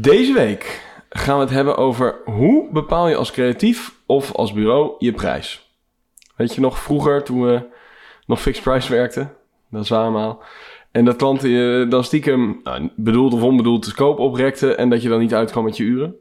[0.00, 4.94] Deze week gaan we het hebben over hoe bepaal je als creatief of als bureau
[4.98, 5.72] je prijs.
[6.36, 7.62] Weet je nog vroeger toen we
[8.26, 9.34] nog fixed price werkten?
[9.70, 10.42] Dat is allemaal.
[10.90, 15.08] En dat klanten dan stiekem nou, bedoeld of onbedoeld de scope oprekten en dat je
[15.08, 16.16] dan niet uitkwam met je uren.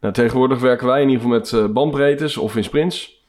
[0.00, 3.24] Nou, tegenwoordig werken wij in ieder geval met uh, bandbreedtes of in sprints.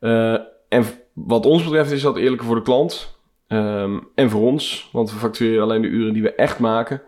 [0.00, 0.38] Uh,
[0.68, 5.10] en wat ons betreft is dat eerlijker voor de klant um, en voor ons, want
[5.10, 7.02] we factureren alleen de uren die we echt maken.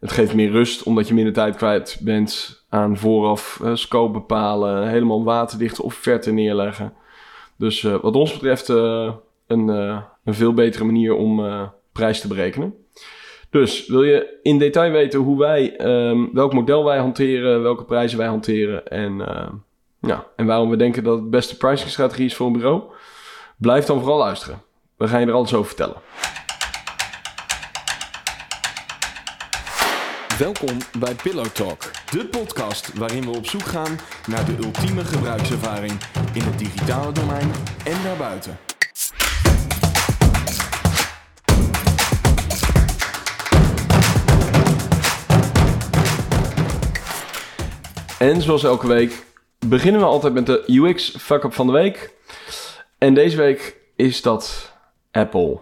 [0.00, 4.88] Het geeft meer rust omdat je minder tijd kwijt bent aan vooraf uh, scope bepalen,
[4.88, 6.92] helemaal waterdichte offerte neerleggen.
[7.56, 9.12] Dus uh, wat ons betreft uh,
[9.46, 9.68] een,
[10.24, 11.42] een veel betere manier om
[11.92, 12.74] prijs te berekenen.
[13.50, 18.18] Dus wil je in detail weten hoe wij, um, welk model wij hanteren, welke prijzen
[18.18, 19.16] wij hanteren en,
[20.00, 22.82] ja, en waarom we denken dat het de beste pricingstrategie is voor een bureau?
[23.56, 24.62] Blijf dan vooral luisteren.
[24.96, 25.96] We gaan je er alles over vertellen.
[30.38, 35.92] Welkom bij Pillow Talk, de podcast waarin we op zoek gaan naar de ultieme gebruikservaring
[36.34, 37.50] in het digitale domein
[37.84, 38.58] en daarbuiten.
[48.18, 49.24] En zoals elke week
[49.66, 52.14] beginnen we altijd met de UX fuck-up van de week.
[52.98, 54.72] En deze week is dat
[55.10, 55.60] Apple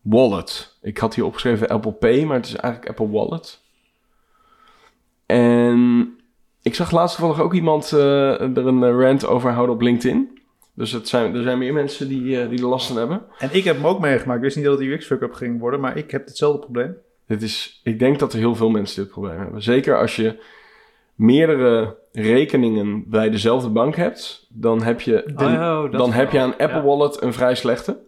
[0.00, 0.76] Wallet.
[0.82, 3.59] Ik had hier opgeschreven Apple Pay, maar het is eigenlijk Apple Wallet.
[5.30, 6.08] En
[6.62, 10.38] ik zag laatst toevallig ook iemand uh, er een rant over houden op LinkedIn.
[10.74, 13.22] Dus het zijn, er zijn meer mensen die, uh, die er last van hebben.
[13.38, 14.38] En ik heb hem ook meegemaakt.
[14.38, 16.96] Ik wist niet dat het UX fuck-up ging worden, maar ik heb hetzelfde probleem.
[17.26, 19.62] Dit is, ik denk dat er heel veel mensen dit probleem hebben.
[19.62, 20.42] Zeker als je
[21.14, 26.50] meerdere rekeningen bij dezelfde bank hebt, dan heb je, de, oh, dan heb je aan
[26.50, 26.82] Apple ja.
[26.82, 27.98] Wallet een vrij slechte.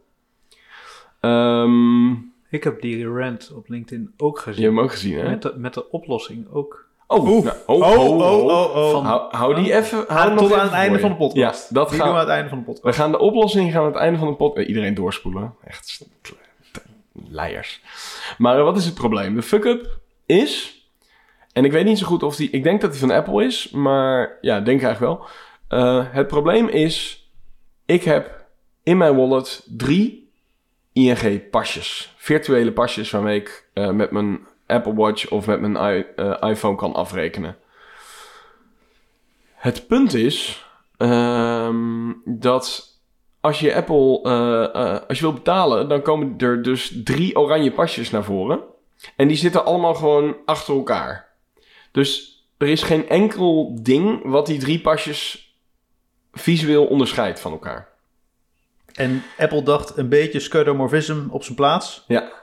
[1.20, 4.60] Um, ik heb die rant op LinkedIn ook gezien.
[4.60, 5.28] Je hebt hem ook gezien, hè?
[5.30, 6.88] Met de, met de oplossing ook.
[7.12, 10.04] Oh, nou, oh, oh, oh, oh, oh, hou, die even.
[10.08, 11.68] Hou tot aan het einde van de podcast.
[11.68, 12.84] Ja, dat gaan we aan het einde van de podcast.
[12.84, 14.68] We gaan de oplossing gaan aan het einde van de podcast.
[14.68, 15.54] Iedereen doorspoelen.
[15.64, 16.06] Echt
[17.12, 17.80] leiers.
[18.38, 19.34] Maar wat is het probleem?
[19.34, 20.80] De fuck-up is.
[21.52, 22.50] En ik weet niet zo goed of die.
[22.50, 25.28] Ik denk dat die van Apple is, maar ja, denk eigenlijk wel.
[25.80, 27.26] Uh, het probleem is.
[27.86, 28.44] Ik heb
[28.82, 30.30] in mijn wallet drie
[30.92, 32.14] ING-pasjes.
[32.16, 36.76] Virtuele pasjes waarmee ik uh, met mijn Apple Watch of met mijn I, uh, iPhone
[36.76, 37.56] kan afrekenen.
[39.54, 40.66] Het punt is
[40.98, 42.92] um, dat
[43.40, 48.10] als je Apple, uh, als je wil betalen, dan komen er dus drie oranje pasjes
[48.10, 48.60] naar voren.
[49.16, 51.28] En die zitten allemaal gewoon achter elkaar.
[51.92, 55.50] Dus er is geen enkel ding wat die drie pasjes
[56.32, 57.88] visueel onderscheidt van elkaar.
[58.92, 62.04] En Apple dacht een beetje skeuomorphism op zijn plaats.
[62.06, 62.41] Ja.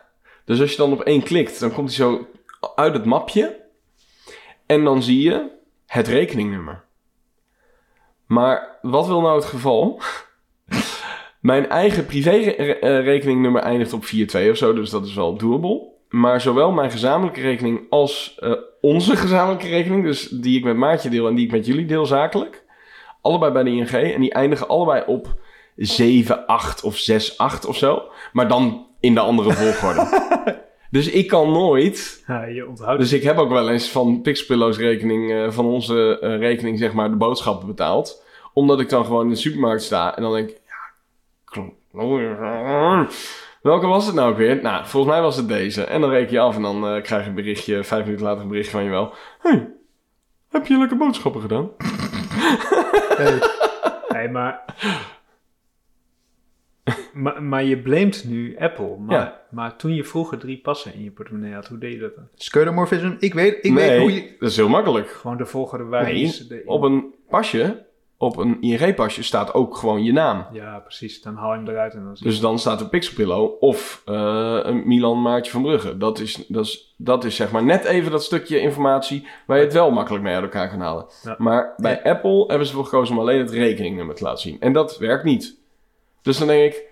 [0.49, 2.27] Dus als je dan op één klikt, dan komt hij zo
[2.75, 3.59] uit het mapje.
[4.65, 5.49] En dan zie je
[5.85, 6.83] het rekeningnummer.
[8.25, 10.01] Maar wat wil nou het geval?
[11.39, 15.87] Mijn eigen privé-rekeningnummer eindigt op 4.2 of zo, dus dat is wel doable.
[16.09, 21.09] Maar zowel mijn gezamenlijke rekening als uh, onze gezamenlijke rekening, dus die ik met Maartje
[21.09, 22.63] deel en die ik met jullie deel zakelijk,
[23.21, 25.39] allebei bij de ING en die eindigen allebei op
[25.75, 28.03] 7, 8 of 6, 8 of zo.
[28.33, 30.07] Maar dan in de andere volgorde.
[30.91, 32.23] dus ik kan nooit.
[32.27, 32.99] Ja, je onthoudt.
[32.99, 36.93] Dus ik heb ook wel eens van Pixpillows rekening, uh, van onze uh, rekening, zeg
[36.93, 38.23] maar, de boodschappen betaald.
[38.53, 40.93] Omdat ik dan gewoon in de supermarkt sta en dan denk ik, ja,
[43.61, 44.61] welke was het nou weer?
[44.61, 45.83] Nou, volgens mij was het deze.
[45.83, 48.41] En dan reken je af en dan uh, krijg je een berichtje, vijf minuten later
[48.41, 49.13] een berichtje van je wel.
[49.39, 49.69] Hey,
[50.49, 51.69] heb je lekker boodschappen gedaan?
[53.17, 53.39] hey.
[54.07, 54.65] hey, maar
[57.13, 58.97] maar, maar je blamt nu Apple.
[58.97, 59.41] Maar, ja.
[59.51, 62.27] maar toen je vroeger drie passen in je portemonnee had, hoe deed je dat dan?
[62.35, 63.15] Skeuomorphism?
[63.19, 64.35] Ik weet, ik nee, weet hoe je...
[64.39, 65.09] dat is heel makkelijk.
[65.09, 66.45] Gewoon de volgorde wijze.
[66.49, 67.85] Nee, op een pasje,
[68.17, 70.45] op een ING-pasje, staat ook gewoon je naam.
[70.51, 71.21] Ja, precies.
[71.21, 74.59] Dan haal je hem eruit en dan zie Dus dan staat er Pixelpillow of uh,
[74.61, 75.97] een Milan Maartje van Brugge.
[75.97, 79.63] Dat is, dat, is, dat is zeg maar net even dat stukje informatie waar je
[79.63, 81.05] het wel makkelijk mee uit elkaar kan halen.
[81.23, 81.35] Ja.
[81.37, 82.11] Maar bij ja.
[82.11, 84.57] Apple hebben ze ervoor gekozen om alleen het rekeningnummer te laten zien.
[84.59, 85.57] En dat werkt niet.
[86.21, 86.88] Dus dan denk ik,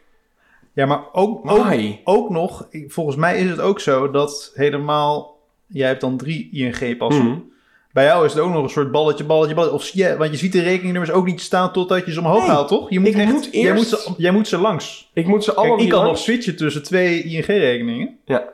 [0.78, 1.68] ja, maar ook, ook,
[2.04, 7.26] ook, nog, volgens mij is het ook zo dat helemaal, jij hebt dan drie ING-passen.
[7.26, 7.52] Mm.
[7.94, 9.76] Bij jou is het ook nog een soort balletje, balletje, balletje.
[9.76, 12.50] Of, ja, want je ziet de rekeningnummers ook niet staan totdat je ze omhoog nee,
[12.50, 12.90] haalt, toch?
[12.90, 13.54] Je moet, echt, moet eerst...
[13.54, 15.10] jij, moet ze, jij moet ze langs.
[15.14, 18.18] Ik moet ze allemaal Ik kan nog switchen tussen twee ING-rekeningen.
[18.26, 18.50] Ja.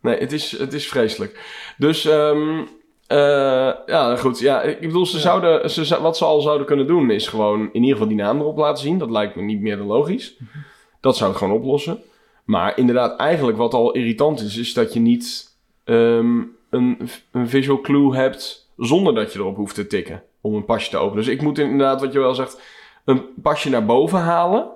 [0.00, 1.40] Nee, het is, het is vreselijk.
[1.78, 2.58] Dus, um,
[3.08, 4.38] uh, ja, goed.
[4.38, 5.22] Ja, ik bedoel, ze ja.
[5.22, 8.40] zouden, ze, wat ze al zouden kunnen doen is gewoon in ieder geval die naam
[8.40, 8.98] erop laten zien.
[8.98, 10.36] Dat lijkt me niet meer dan logisch.
[10.38, 10.72] Mm -hmm.
[11.04, 12.02] Dat zou het gewoon oplossen.
[12.44, 17.80] Maar inderdaad, eigenlijk wat al irritant is, is dat je niet um, een, een visual
[17.80, 21.24] clue hebt zonder dat je erop hoeft te tikken om een pasje te openen.
[21.24, 22.60] Dus ik moet inderdaad, wat je wel zegt,
[23.04, 24.68] een pasje naar boven halen.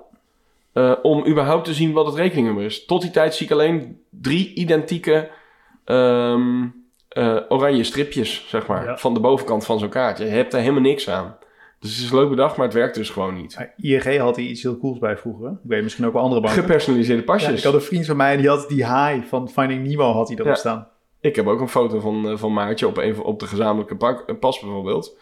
[0.73, 2.85] Uh, om überhaupt te zien wat het rekeningnummer is.
[2.85, 5.29] Tot die tijd zie ik alleen drie identieke
[5.85, 6.85] um,
[7.17, 8.97] uh, oranje stripjes, zeg maar, ja.
[8.97, 10.17] van de bovenkant van zo'n kaart.
[10.17, 11.37] Je hebt er helemaal niks aan.
[11.79, 13.69] Dus het is leuk bedacht, maar het werkt dus gewoon niet.
[13.77, 15.49] ING had hier iets heel cools bij vroeger.
[15.49, 16.61] Ik weet misschien ook wel andere banken.
[16.61, 17.49] Gepersonaliseerde pasjes.
[17.49, 20.27] Ja, ik had een vriend van mij die had die haai van Finding Nemo had
[20.27, 20.87] hij erop staan.
[21.21, 24.59] Ik heb ook een foto van, van Maartje op, een, op de gezamenlijke pak, pas
[24.59, 25.17] bijvoorbeeld.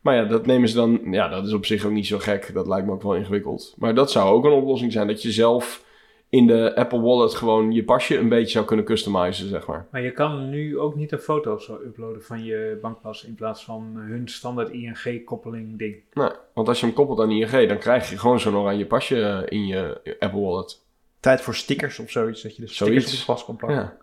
[0.00, 1.00] Maar ja, dat nemen ze dan.
[1.10, 2.54] Ja, dat is op zich ook niet zo gek.
[2.54, 3.74] Dat lijkt me ook wel ingewikkeld.
[3.78, 5.06] Maar dat zou ook een oplossing zijn.
[5.06, 5.84] Dat je zelf
[6.32, 9.86] in de Apple Wallet gewoon je pasje een beetje zou kunnen customizen, zeg maar.
[9.90, 13.64] Maar je kan nu ook niet een foto zo uploaden van je bankpas in plaats
[13.64, 15.96] van hun standaard ING-koppeling ding.
[16.12, 19.46] Nee, want als je hem koppelt aan ING, dan krijg je gewoon zo'n oranje pasje
[19.48, 20.80] in je Apple Wallet.
[21.20, 23.12] Tijd voor stickers of zoiets, dat je de stickers zoiets.
[23.12, 23.80] op je pas kan plakken.
[23.80, 23.96] Ja.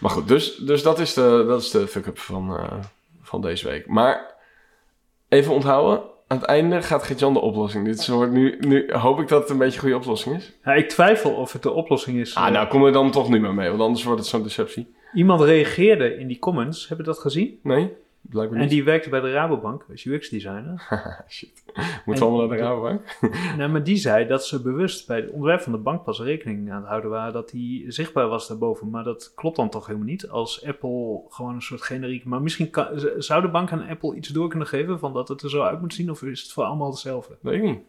[0.00, 2.78] Maar goed, dus, dus dat is de, dat is de fuck-up van, uh,
[3.22, 3.86] van deze week.
[3.86, 4.34] Maar
[5.28, 7.84] even onthouden, aan het einde gaat Gert-Jan de oplossing.
[7.84, 10.52] Dit soort, nu, nu hoop ik dat het een beetje een goede oplossing is.
[10.64, 12.34] Ja, ik twijfel of het de oplossing is.
[12.34, 14.94] Ah, nou kom er dan toch niet meer mee, want anders wordt het zo'n deceptie.
[15.14, 16.88] Iemand reageerde in die comments.
[16.88, 17.58] Hebben dat gezien?
[17.62, 17.92] Nee.
[18.32, 20.88] En die werkte bij de Rabobank als UX-designer.
[21.28, 21.64] Shit.
[22.04, 23.18] Moet allemaal naar de Rabobank?
[23.58, 26.80] nou, maar die zei dat ze bewust bij het ontwerp van de bankpas rekening aan
[26.80, 28.90] het houden waren dat die zichtbaar was daarboven.
[28.90, 30.28] Maar dat klopt dan toch helemaal niet.
[30.28, 32.24] Als Apple gewoon een soort generiek.
[32.24, 32.86] Maar misschien kan,
[33.18, 35.80] zou de bank aan Apple iets door kunnen geven van dat het er zo uit
[35.80, 37.36] moet zien, of is het voor allemaal hetzelfde?
[37.40, 37.80] Weet ik niet.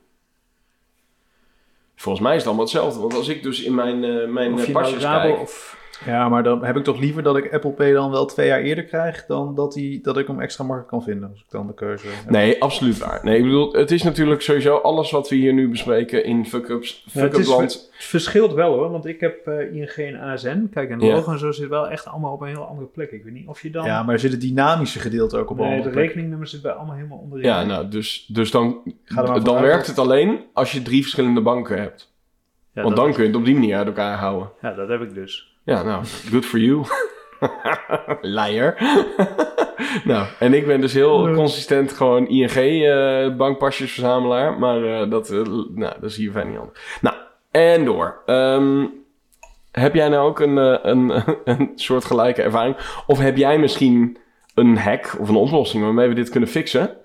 [1.95, 2.99] Volgens mij is het allemaal hetzelfde.
[2.99, 5.39] Want als ik dus in mijn, uh, mijn pasjes nou kijk...
[5.39, 8.47] Of ja, maar dan heb ik toch liever dat ik Apple Pay dan wel twee
[8.47, 9.25] jaar eerder krijg...
[9.25, 12.07] dan dat, die, dat ik hem extra makkelijk kan vinden als ik dan de keuze
[12.07, 12.29] heb.
[12.29, 13.19] Nee, absoluut waar.
[13.23, 17.05] Nee, ik bedoel, het is natuurlijk sowieso alles wat we hier nu bespreken in fuck-ups,
[17.09, 17.89] fuck-up ja, land.
[17.91, 20.69] Het verschilt wel hoor, want ik heb uh, ING en ASN.
[20.71, 23.11] Kijk, en de logo en zo zit wel echt allemaal op een heel andere plek.
[23.11, 23.85] Ik weet niet of je dan...
[23.85, 26.95] Ja, maar er zit het dynamische gedeelte ook op nee, de rekeningnummer zit bij allemaal
[26.95, 27.45] helemaal onderin.
[27.45, 28.81] Ja, nou, dus, dus dan,
[29.43, 32.15] dan werkt het alleen als je drie verschillende banken hebt.
[32.73, 34.49] Ja, want dan kun je het op die manier uit elkaar houden.
[34.61, 35.56] Ja, dat heb ik dus.
[35.67, 36.85] Ja, nou, good for you.
[38.21, 38.75] Liar.
[40.11, 44.59] nou, en ik ben dus heel consistent gewoon ING-bankpasjes uh, verzamelaar.
[44.59, 46.79] Maar uh, dat, uh, nou, dat is hier fijn niet anders.
[47.01, 47.15] Nou,
[47.51, 48.21] en door.
[48.25, 48.93] Um,
[49.71, 52.75] heb jij nou ook een, uh, een, een soort gelijke ervaring?
[53.07, 54.17] Of heb jij misschien
[54.55, 56.97] een hack of een oplossing waarmee we dit kunnen fixen?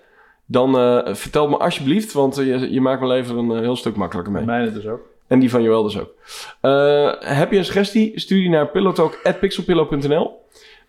[0.46, 4.32] Dan uh, vertel me alsjeblieft, want je, je maakt mijn leven een heel stuk makkelijker
[4.32, 4.44] mee.
[4.44, 5.11] Mijne dus ook.
[5.32, 6.14] En die van Joël dus ook.
[6.62, 8.20] Uh, heb je een suggestie?
[8.20, 10.40] Stuur die naar pillowtalk.pixelpillow.nl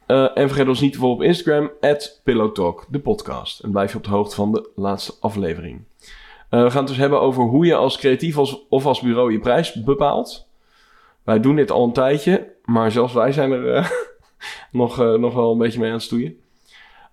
[0.07, 1.72] uh, En vergeet ons niet te volgen op Instagram,
[2.24, 3.60] pillowtalk, de podcast.
[3.60, 5.84] En blijf je op de hoogte van de laatste aflevering.
[6.50, 9.31] Uh, we gaan het dus hebben over hoe je als creatief als, of als bureau
[9.31, 10.48] je prijs bepaalt.
[11.24, 13.92] Wij doen dit al een tijdje, maar zelfs wij zijn er
[14.72, 16.40] nog, nog wel een beetje mee aan het stoeien.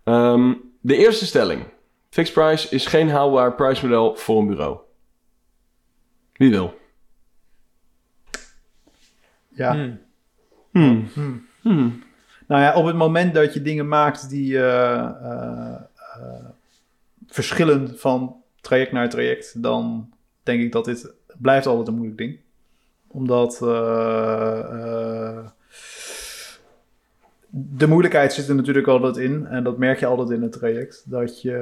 [0.04, 1.62] Um, de eerste stelling.
[2.08, 4.78] Fixed price is geen haalbaar prijsmodel voor een bureau.
[6.32, 6.78] Wie wil?
[9.54, 9.72] Ja.
[9.72, 9.98] Hmm.
[10.70, 11.08] Hmm.
[11.14, 11.46] Hmm.
[11.60, 12.02] hmm.
[12.46, 15.74] Nou ja, op het moment dat je dingen maakt die uh, uh,
[17.26, 20.08] verschillen van traject naar traject, dan
[20.42, 22.38] denk ik dat dit blijft altijd een moeilijk ding.
[23.06, 23.58] Omdat
[27.50, 31.02] de moeilijkheid zit er natuurlijk altijd in, en dat merk je altijd in het traject.
[31.06, 31.52] Dat je,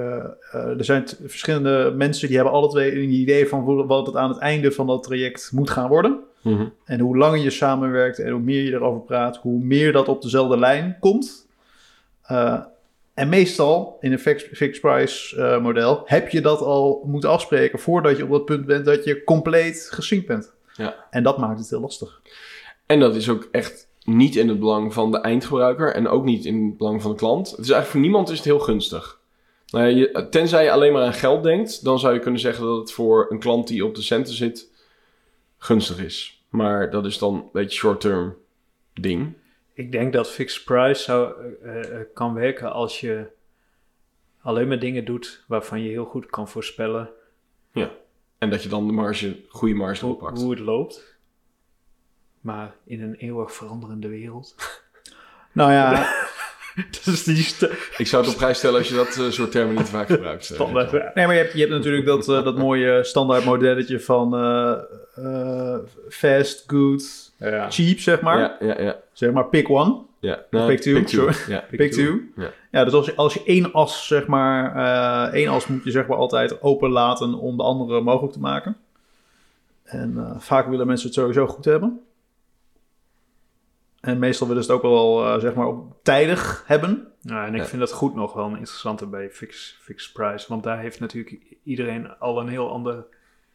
[0.52, 4.38] er zijn verschillende mensen die hebben alle twee een idee van wat het aan het
[4.38, 6.20] einde van dat traject moet gaan worden.
[6.42, 6.66] Mhm.
[6.84, 10.22] En hoe langer je samenwerkt en hoe meer je erover praat, hoe meer dat op
[10.22, 11.46] dezelfde lijn komt.
[12.30, 12.60] Uh,
[13.14, 18.16] en meestal in een fixed price uh, model heb je dat al moeten afspreken voordat
[18.16, 20.52] je op dat punt bent dat je compleet gesynct bent.
[20.74, 20.94] Ja.
[21.10, 22.20] En dat maakt het heel lastig.
[22.86, 26.44] En dat is ook echt niet in het belang van de eindgebruiker en ook niet
[26.44, 27.50] in het belang van de klant.
[27.50, 29.20] Het is eigenlijk voor niemand is het heel gunstig.
[29.70, 32.64] Nou ja, je, tenzij je alleen maar aan geld denkt, dan zou je kunnen zeggen
[32.64, 34.67] dat het voor een klant die op de centen zit
[35.58, 36.44] gunstig is.
[36.48, 38.36] Maar dat is dan een beetje short-term
[38.94, 39.34] ding.
[39.72, 41.34] Ik denk dat fixed price zou,
[41.64, 43.26] uh, kan werken als je
[44.40, 47.10] alleen maar dingen doet waarvan je heel goed kan voorspellen.
[47.72, 47.90] Ja,
[48.38, 50.40] en dat je dan de marge, goede marge hoe, pakt.
[50.40, 51.16] Hoe het loopt.
[52.40, 54.54] Maar in een eeuwig veranderende wereld.
[55.52, 56.12] nou ja,
[57.04, 57.46] dus die
[57.96, 60.50] ik zou het op prijs stellen als je dat uh, soort termen niet vaak gebruikt.
[60.50, 60.72] Uh,
[61.14, 64.30] nee, maar je hebt, je hebt natuurlijk dat, uh, dat mooie standaard modelletje van
[66.08, 67.70] fast, good, ja.
[67.70, 68.38] cheap, zeg maar.
[68.38, 68.96] Ja, ja, ja.
[69.12, 69.96] Zeg maar pick one.
[70.20, 70.44] Ja.
[70.50, 71.30] Pick two, pick two.
[71.48, 72.04] Ja, pick, pick two.
[72.04, 72.42] two.
[72.42, 72.50] Ja.
[72.70, 76.06] ja, dus als je, als je één as, zeg maar, één as moet je zeg
[76.06, 78.76] maar altijd open laten om de andere mogelijk te maken.
[79.84, 82.00] En vaak willen mensen het sowieso goed hebben.
[84.08, 87.12] En meestal willen ze het ook wel, uh, zeg maar, op tijdig hebben.
[87.20, 90.48] Ja, en ik vind dat goed nog wel een interessante bij fix, fix price.
[90.48, 93.04] Want daar heeft natuurlijk iedereen al een heel ander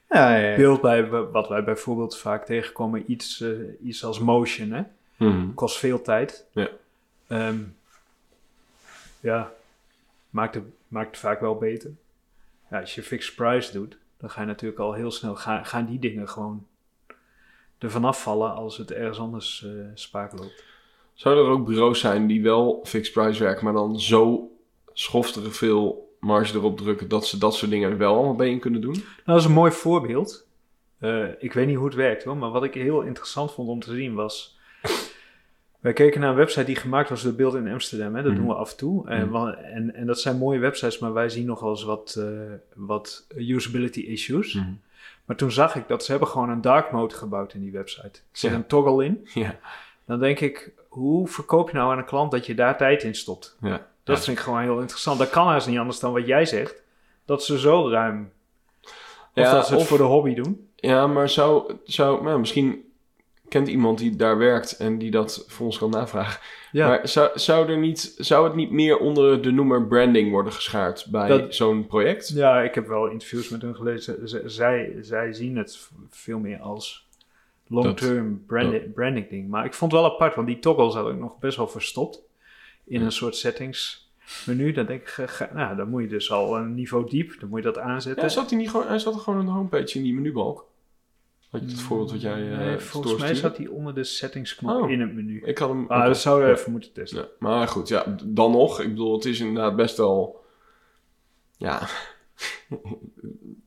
[0.10, 1.10] ja, ja, beeld bij.
[1.10, 3.12] Wat wij bijvoorbeeld vaak tegenkomen.
[3.12, 4.84] Iets, uh, iets als motion, hè.
[5.18, 5.54] Mm.
[5.54, 6.46] Kost veel tijd.
[6.52, 6.70] Ja.
[7.28, 7.76] Um,
[9.20, 9.52] ja,
[10.30, 11.92] maakt het, maakt het vaak wel beter.
[12.70, 15.86] Ja, als je fixed price doet, dan ga je natuurlijk al heel snel, ga, gaan
[15.86, 16.68] die dingen gewoon
[17.84, 20.64] er vanaf vallen als het ergens anders uh, spaak loopt.
[21.14, 24.52] Zouden er ook bureaus zijn die wel fixed price werken, maar dan zo
[24.94, 28.82] schofterig veel marge erop drukken dat ze dat soort dingen wel allemaal bij in kunnen
[28.82, 28.94] doen?
[28.94, 30.48] Nou, dat is een mooi voorbeeld.
[31.00, 33.80] Uh, ik weet niet hoe het werkt hoor, maar wat ik heel interessant vond om
[33.80, 34.58] te zien was
[35.84, 38.16] wij keken naar een website die gemaakt was door Beeld in Amsterdam.
[38.16, 38.22] Hè?
[38.22, 38.40] Dat mhm.
[38.42, 39.08] doen we af en toe.
[39.10, 39.48] En, mhm.
[39.48, 43.28] en, en, dat zijn mooie websites, maar wij zien nog wel eens wat, uh, wat
[43.36, 44.54] usability issues.
[44.54, 44.72] Mhm.
[45.26, 48.20] Maar toen zag ik dat ze hebben gewoon een dark mode gebouwd in die website.
[48.20, 49.28] Er zit een toggle in.
[49.34, 49.60] Ja.
[50.06, 53.16] Dan denk ik, hoe verkoop je nou aan een klant dat je daar tijd in
[53.16, 53.58] stopt?
[53.62, 53.88] Ja.
[54.04, 55.20] Dat vind ik gewoon heel interessant.
[55.20, 56.82] Dat kan haast niet anders dan wat jij zegt.
[57.26, 58.32] Dat ze zo ruim...
[59.36, 60.70] Of dat ze het voor de hobby doen.
[60.76, 62.93] Ja, maar zou, zou nou, misschien
[63.54, 66.42] kent iemand die daar werkt en die dat voor ons kan navragen.
[66.72, 66.88] Ja.
[66.88, 71.08] Maar zou, zou, er niet, zou het niet meer onder de noemer branding worden geschaard
[71.12, 72.28] bij zo'n project?
[72.28, 74.30] Ja, ik heb wel interviews met hun gelezen.
[74.50, 77.08] zij, zij zien het veel meer als
[77.68, 79.50] long-term branding, branding ding.
[79.50, 82.22] Maar ik vond het wel apart, want die toggle zat ook nog best wel verstopt
[82.86, 84.12] in een soort settings
[84.46, 84.72] menu.
[84.72, 87.72] Dan denk ik, nou, dan moet je dus al een niveau diep, dan moet je
[87.72, 88.24] dat aanzetten.
[88.24, 90.72] Ja, zat hij, niet gewoon, hij zat er gewoon een homepage in die menubalk.
[91.54, 94.82] Had je het voorbeeld wat jij uh, nee, volgens mij zat hij onder de settingsknop
[94.82, 95.42] oh, in het menu.
[95.46, 95.86] Ik had hem...
[95.88, 97.20] Ah, dat zouden we even moeten testen.
[97.20, 98.82] Ja, maar goed, ja, dan nog.
[98.82, 100.46] Ik bedoel, het is inderdaad best wel...
[101.58, 101.80] Ja...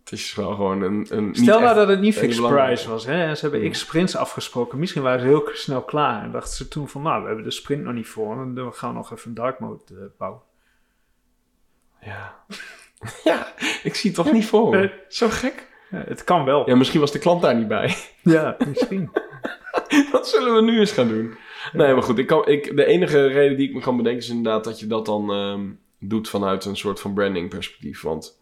[0.05, 1.07] het is wel gewoon een...
[1.11, 3.07] een Stel nou dat het niet fixed price was.
[3.07, 3.35] Hè?
[3.35, 4.78] Ze hebben x sprints afgesproken.
[4.78, 6.23] Misschien waren ze heel snel klaar.
[6.23, 8.55] En dachten ze toen van, nou, we hebben de sprint nog niet voor.
[8.55, 10.40] Dan gaan we nog even een dark mode uh, bouwen.
[12.00, 12.45] Ja.
[13.25, 13.52] ja,
[13.83, 15.75] ik zie het toch niet voor Zo gek.
[15.97, 16.69] Ja, het kan wel.
[16.69, 17.95] Ja, misschien was de klant daar niet bij.
[18.23, 19.11] Ja, misschien.
[20.12, 21.35] dat zullen we nu eens gaan doen.
[21.73, 22.19] Nee, maar goed.
[22.19, 24.87] Ik kan, ik, de enige reden die ik me kan bedenken is inderdaad dat je
[24.87, 28.03] dat dan um, doet vanuit een soort van branding perspectief.
[28.03, 28.41] Want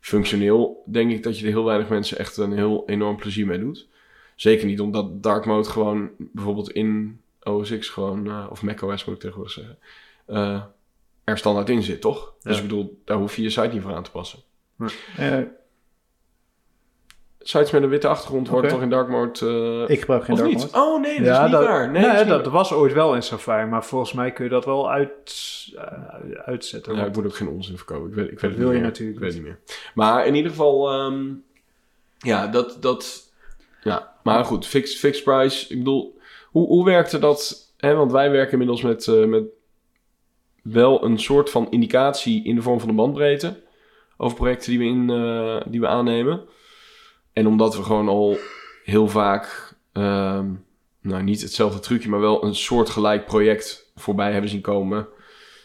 [0.00, 3.58] functioneel denk ik dat je er heel weinig mensen echt een heel enorm plezier mee
[3.58, 3.88] doet.
[4.36, 9.14] Zeker niet omdat dark mode gewoon bijvoorbeeld in OS X gewoon, uh, of macOS moet
[9.14, 9.78] ik tegenwoordig zeggen,
[10.28, 10.62] uh,
[11.24, 12.34] er standaard in zit, toch?
[12.42, 14.38] Dus ik bedoel, daar hoef je je site niet voor aan te passen.
[15.16, 15.60] Ja
[17.42, 19.84] sites met een witte achtergrond worden toch in dark mode...
[19.88, 20.68] Uh, ik gebruik geen dark mode.
[20.72, 21.90] Oh nee, dat ja, is niet dat, waar.
[21.90, 24.90] Nee, nee dat, was ooit wel in Safari, maar volgens mij kun je dat wel
[24.90, 25.34] uit,
[25.74, 25.82] uh,
[26.44, 26.96] uitzetten.
[26.96, 28.08] Ja, ik moet ook geen onzin verkopen.
[28.08, 29.58] Ik weet, ik weet dat wil je natuurlijk Ik weet niet meer.
[29.94, 31.44] Maar in ieder geval, um,
[32.18, 33.32] ja, dat, dat...
[33.82, 35.72] Ja, maar goed, fixed, fixed price.
[35.72, 36.18] Ik bedoel,
[36.50, 37.72] hoe, hoe werkte dat...
[37.76, 39.44] Hè, want wij werken inmiddels met, uh, met
[40.62, 43.62] wel een soort van indicatie in de vorm van een bandbreedte...
[44.16, 45.06] over projecten die we, in,
[45.70, 46.40] die we aannemen...
[47.32, 48.36] En omdat we gewoon al
[48.84, 50.64] heel vaak, um,
[51.00, 55.08] nou niet hetzelfde trucje, maar wel een soortgelijk project voorbij hebben zien komen,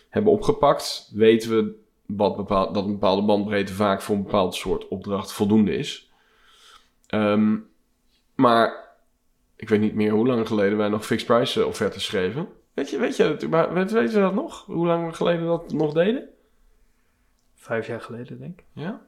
[0.09, 4.87] hebben opgepakt, weten we wat bepaald, dat een bepaalde bandbreedte vaak voor een bepaald soort
[4.87, 6.11] opdracht voldoende is.
[7.09, 7.69] Um,
[8.35, 8.87] maar
[9.55, 12.47] ik weet niet meer hoe lang geleden wij nog fixed price offertes schreven.
[12.73, 14.65] Weet je, weet je, weet, weet je dat nog?
[14.65, 16.29] Hoe lang geleden dat nog deden?
[17.55, 18.65] Vijf jaar geleden, denk ik.
[18.73, 19.01] Ja?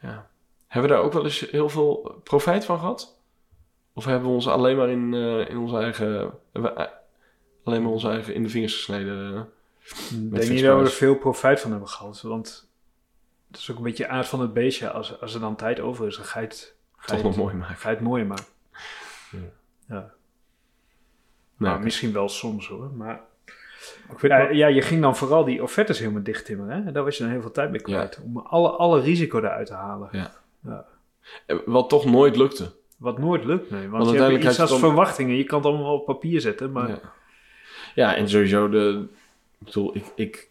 [0.00, 0.30] Ja.
[0.70, 3.18] Hebben we daar ook wel eens heel veel profijt van gehad?
[3.92, 6.32] Of hebben we ons alleen maar in, uh, in onze eigen.
[6.52, 6.80] Uh,
[7.64, 9.32] alleen maar onze eigen in de vingers gesneden?
[9.32, 9.40] Uh,
[10.24, 12.20] ik denk niet dat we er veel profijt van hebben gehad.
[12.20, 12.68] Want
[13.50, 14.90] het is ook een beetje aard van het beestje.
[14.90, 17.54] Als, als er dan tijd over is, dan ga je het, ga Toch nog mooi
[17.54, 17.76] maken.
[17.76, 18.44] Ga je het mooi maken.
[19.30, 19.38] Ja.
[19.88, 19.94] ja.
[19.94, 20.12] Nou,
[21.56, 22.90] nou misschien wel soms hoor.
[22.90, 23.20] Maar
[24.20, 26.84] ja, ja, je ging dan vooral die offertes helemaal dicht timmeren.
[26.84, 26.92] Hè?
[26.92, 28.20] Daar was je dan heel veel tijd mee kwijt.
[28.24, 30.08] Om alle, alle risico eruit te halen.
[30.12, 30.38] Ja.
[30.64, 30.86] Ja.
[31.64, 32.72] Wat toch nooit lukte.
[32.96, 33.88] Wat nooit lukt, nee.
[33.88, 35.36] Want, want je hebt iets als verwachtingen.
[35.36, 36.88] Je kan het allemaal op papier zetten, maar...
[36.88, 37.00] Ja,
[37.94, 39.06] ja en sowieso de...
[39.58, 40.48] Ik bedoel, ik, ik,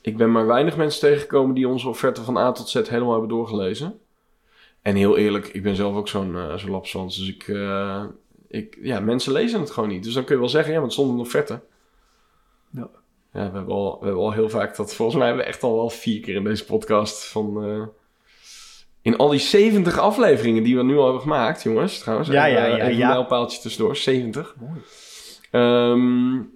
[0.00, 3.28] ik ben maar weinig mensen tegengekomen die onze offerte van A tot Z helemaal hebben
[3.28, 4.00] doorgelezen.
[4.82, 7.18] En heel eerlijk, ik ben zelf ook zo'n uh, zo'n lapswans.
[7.18, 8.04] Dus ik, uh,
[8.48, 8.78] ik...
[8.82, 10.04] Ja, mensen lezen het gewoon niet.
[10.04, 11.60] Dus dan kun je wel zeggen, ja, want een offerte.
[12.70, 12.88] Ja.
[13.32, 14.94] Ja, we hebben, al, we hebben al heel vaak dat...
[14.94, 17.64] Volgens mij hebben we echt al wel vier keer in deze podcast van...
[17.64, 17.82] Uh,
[19.02, 22.28] in al die 70 afleveringen die we nu al hebben gemaakt, jongens, trouwens.
[22.28, 22.74] Ja, ja, ja.
[22.74, 23.02] Even ja.
[23.02, 24.54] een mijlpaaltje tussendoor, 70.
[24.58, 24.80] Mooi.
[25.50, 26.50] Um,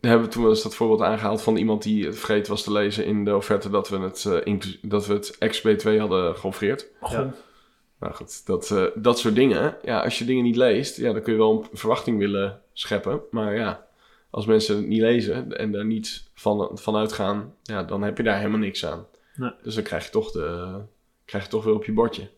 [0.00, 2.72] hebben we toen wel eens dat voorbeeld aangehaald van iemand die het vergeten was te
[2.72, 6.86] lezen in de offerte dat we het, uh, dat we het XB2 hadden geoffreerd.
[7.10, 7.34] Ja.
[8.00, 9.76] Nou goed, dat, uh, dat soort dingen.
[9.82, 13.20] Ja, als je dingen niet leest, ja, dan kun je wel een verwachting willen scheppen.
[13.30, 13.86] Maar ja,
[14.30, 18.22] als mensen het niet lezen en daar niet van, van uitgaan, ja, dan heb je
[18.22, 19.06] daar helemaal niks aan.
[19.34, 19.52] Nee.
[19.62, 20.78] Dus dan krijg je, toch de,
[21.28, 22.28] krijg je toch weer op je bordje.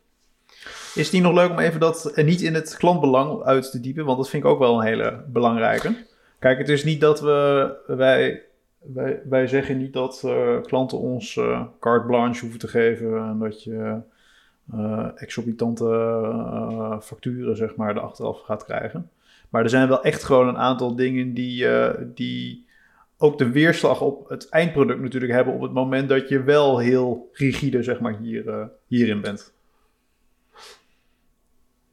[0.94, 3.80] Is het niet nog leuk om even dat en niet in het klantbelang uit te
[3.80, 4.04] diepen?
[4.04, 6.04] Want dat vind ik ook wel een hele belangrijke.
[6.38, 8.42] Kijk, het is niet dat we, wij,
[8.78, 13.38] wij, wij zeggen niet dat uh, klanten ons uh, carte blanche hoeven te geven en
[13.38, 13.98] dat je
[15.14, 19.10] exorbitante facturen, zeg maar, de achteraf gaat krijgen.
[19.48, 21.66] Maar er zijn wel echt gewoon een aantal dingen die,
[22.14, 22.66] die
[23.22, 27.28] ook de weerslag op het eindproduct natuurlijk hebben op het moment dat je wel heel
[27.32, 29.52] rigide, zeg maar, hier, hierin bent.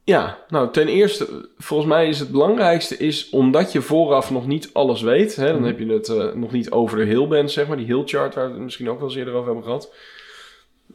[0.08, 4.70] Ja, nou ten eerste, volgens mij is het belangrijkste is omdat je vooraf nog niet
[4.72, 5.36] alles weet.
[5.36, 5.64] Hè, dan mhm.
[5.64, 8.34] heb je het uh, nog niet over de hill bent, zeg maar, die hill chart
[8.34, 9.94] waar we het misschien ook wel eens eerder over hebben gehad.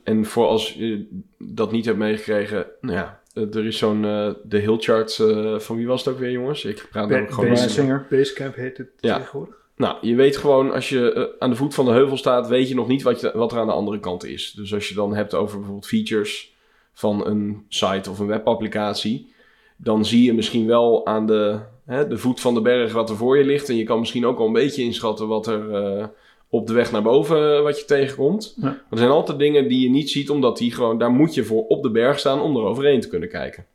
[0.04, 4.32] En voor als je dat niet hebt meegekregen, nou ja, eh, er is zo'n, uh,
[4.44, 6.66] de hill chart, uh, van wie was het ook weer jongens?
[6.66, 8.06] Ik praat ook gewoon.
[8.10, 9.18] Basecamp heet het ja.
[9.18, 9.63] tegenwoordig.
[9.76, 12.76] Nou, je weet gewoon, als je aan de voet van de heuvel staat, weet je
[12.76, 14.52] nog niet wat, je, wat er aan de andere kant is.
[14.52, 16.54] Dus als je dan hebt over bijvoorbeeld features
[16.94, 19.34] van een site of een webapplicatie,
[19.78, 23.16] dan zie je misschien wel aan de, hè, de voet van de berg wat er
[23.16, 23.70] voor je ligt.
[23.70, 26.06] En je kan misschien ook al een beetje inschatten wat er uh,
[26.50, 28.58] op de weg naar boven uh, wat je tegenkomt.
[28.62, 31.66] Er zijn altijd dingen die je niet ziet, omdat die gewoon, daar moet je voor
[31.68, 33.66] op de berg staan om er overheen te kunnen kijken.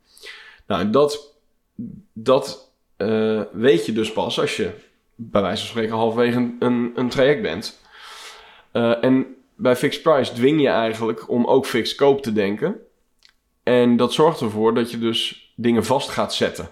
[0.67, 1.35] Nou, dat,
[2.13, 4.71] dat uh, weet je dus pas als je
[5.21, 7.79] bij wijze van spreken halverwege een, een, traject bent.
[9.01, 12.75] en bij fixed price dwing je eigenlijk om ook fixed koop te denken.
[13.63, 16.69] En dat zorgt ervoor dat je dus dingen vast gaat zetten.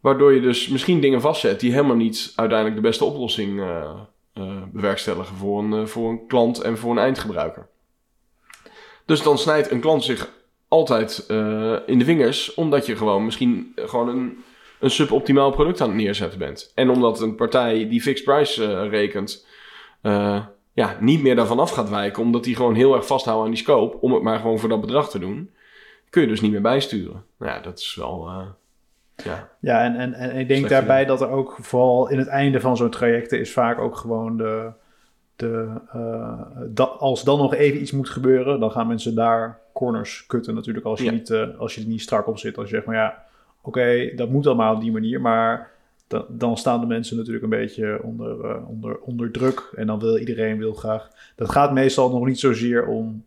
[0.00, 3.90] Waardoor je dus misschien dingen vastzet die helemaal niet uiteindelijk de beste oplossing uh,
[4.34, 7.68] uh, bewerkstelligen voor een, voor een klant en voor een eindgebruiker.
[9.04, 10.30] Dus dan snijdt een klant zich
[10.68, 11.24] altijd
[11.86, 14.44] in de vingers, omdat je gewoon misschien gewoon een,
[14.84, 16.72] een suboptimaal product aan het neerzetten bent.
[16.74, 19.46] En omdat een partij die fixed price rekent,
[20.72, 23.62] ja, niet meer daarvan af gaat wijken, omdat die gewoon heel erg vasthoudt aan die
[23.62, 25.52] scope, om het maar gewoon voor dat bedrag te doen
[26.10, 27.24] kun je dus niet meer bijsturen.
[27.38, 28.28] Nou ja, dat is wel...
[28.28, 28.46] Uh,
[29.24, 32.60] ja, ja en, en, en ik denk daarbij dat er ook vooral in het einde
[32.60, 34.70] van zo'n trajecten is vaak ook gewoon de...
[35.36, 40.26] de uh, dat, als dan nog even iets moet gebeuren, dan gaan mensen daar corners
[40.26, 42.58] kutten natuurlijk als je, niet, uh, als je er niet strak op zit.
[42.58, 43.23] Als je zegt, maar ja,
[43.64, 45.70] oké, dat moet allemaal op die manier, maar
[46.06, 50.18] dan, dan staan de mensen natuurlijk een beetje onder, onder, onder druk en dan wil
[50.18, 51.08] iedereen wil graag...
[51.36, 53.24] Dat gaat meestal nog niet zozeer om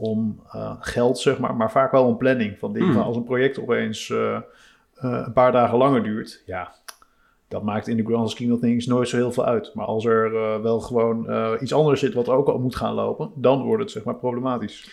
[0.00, 2.90] om uh, geld, zeg maar, maar vaak wel om planning van dingen.
[2.90, 2.98] Mm.
[2.98, 6.74] Als een project opeens uh, uh, een paar dagen langer duurt, ja,
[7.48, 9.74] dat maakt in de grand scheme of things nooit zo heel veel uit.
[9.74, 11.28] Maar als er wel gewoon
[11.60, 14.14] iets anders zit wat er ook al moet gaan lopen, dan wordt het zeg maar
[14.14, 14.90] problematisch.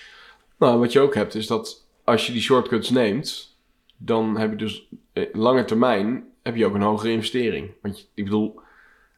[0.60, 3.55] Nou, wat je ook hebt is dat als je die shortcuts neemt,
[3.98, 4.88] dan heb je dus
[5.34, 7.72] lange termijn heb je ook een hogere investering.
[7.82, 8.60] Want je, ik bedoel,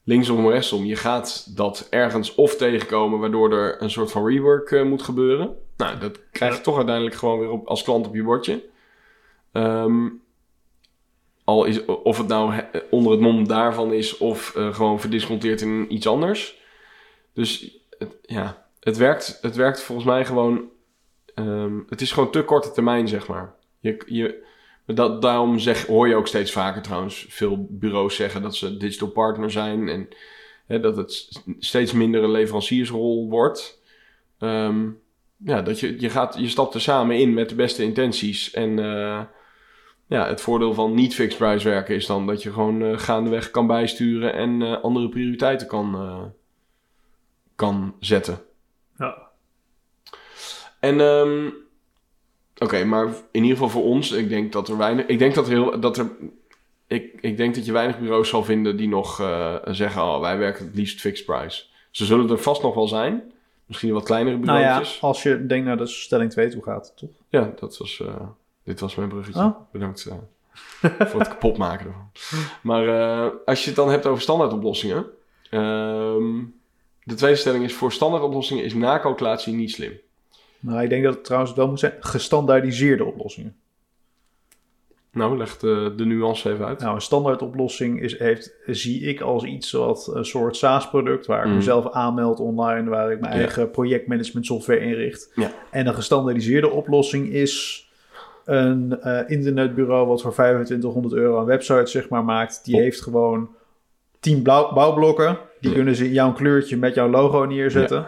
[0.03, 4.83] linksom of rechtsom, je gaat dat ergens of tegenkomen waardoor er een soort van rework
[4.83, 5.55] moet gebeuren.
[5.77, 8.63] Nou, dat krijg je toch uiteindelijk gewoon weer op, als klant op je bordje.
[9.53, 10.21] Um,
[11.43, 15.93] al is, of het nou onder het mom daarvan is of uh, gewoon verdisconteerd in
[15.93, 16.61] iets anders.
[17.33, 20.69] Dus het, ja, het werkt, het werkt volgens mij gewoon.
[21.35, 23.55] Um, het is gewoon te korte termijn, zeg maar.
[23.79, 24.45] Je, je,
[24.95, 29.09] dat, daarom zeg, hoor je ook steeds vaker trouwens veel bureaus zeggen dat ze digital
[29.09, 30.07] partner zijn en
[30.65, 33.81] hè, dat het steeds minder een leveranciersrol wordt.
[34.39, 34.99] Um,
[35.37, 38.51] ja, dat je, je, gaat, je stapt er samen in met de beste intenties.
[38.51, 39.21] En uh,
[40.07, 43.51] ja, het voordeel van niet fixed price werken is dan dat je gewoon uh, gaandeweg
[43.51, 46.33] kan bijsturen en uh, andere prioriteiten kan,
[47.55, 48.41] kan zetten.
[48.97, 49.17] Ja.
[50.79, 51.53] En um,
[52.57, 55.05] oké, maar in ieder geval voor ons, ik denk dat er weinig.
[55.05, 55.79] Ik denk dat er heel.
[55.79, 56.11] Dat er,
[56.87, 59.15] ik, ik denk dat je weinig bureaus zal vinden die nog
[59.65, 61.63] zeggen: oh, wij werken het liefst fixed price.
[61.91, 63.31] Ze zullen er vast nog wel zijn.
[63.65, 64.87] Misschien wat kleinere bureautjes.
[64.87, 67.09] Nou ja, als je denkt naar de stelling 2 toe gaat, toch?
[67.29, 68.07] Ja, dat was, uh,
[68.63, 69.41] dit was mijn bruggetje.
[69.41, 69.55] Oh.
[69.71, 70.13] Bedankt uh,
[71.09, 72.11] voor het kapot maken ervan.
[72.61, 72.89] Maar
[73.45, 75.05] als je het dan hebt over standaardoplossingen.
[75.51, 76.55] Um,
[77.07, 79.99] de tweede stelling is voor standaardoplossingen is nakalculatie niet slim.
[80.59, 83.55] Nou, ik denk dat het trouwens wel moet zijn gestandaardiseerde oplossingen.
[85.17, 86.79] Nou, leg de, de nuance even uit.
[86.79, 91.25] Nou, een standaard oplossing is, heeft, zie ik als iets wat een soort SaaS-product...
[91.25, 91.55] waar ik mm.
[91.55, 95.31] mezelf aanmeld online, waar ik mijn eigen projectmanagement software inricht.
[95.35, 95.51] Ja.
[95.71, 97.85] En een gestandaardiseerde oplossing is
[98.45, 100.07] een uh, internetbureau...
[100.07, 102.65] wat voor 2500 euro een website zeg maar, maakt.
[102.65, 103.49] Die heeft gewoon
[104.19, 105.37] 10 bouwblokken.
[105.59, 108.07] Die kunnen ze in jouw kleurtje met jouw logo neerzetten.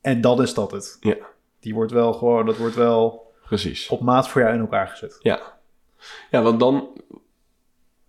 [0.00, 0.96] En dan is dat het.
[1.00, 1.16] Ja.
[1.62, 3.88] Die wordt wel gewoon, dat wordt wel Precies.
[3.88, 5.18] op maat voor jou in elkaar gezet.
[5.20, 5.58] Ja.
[6.30, 6.88] Ja, want dan,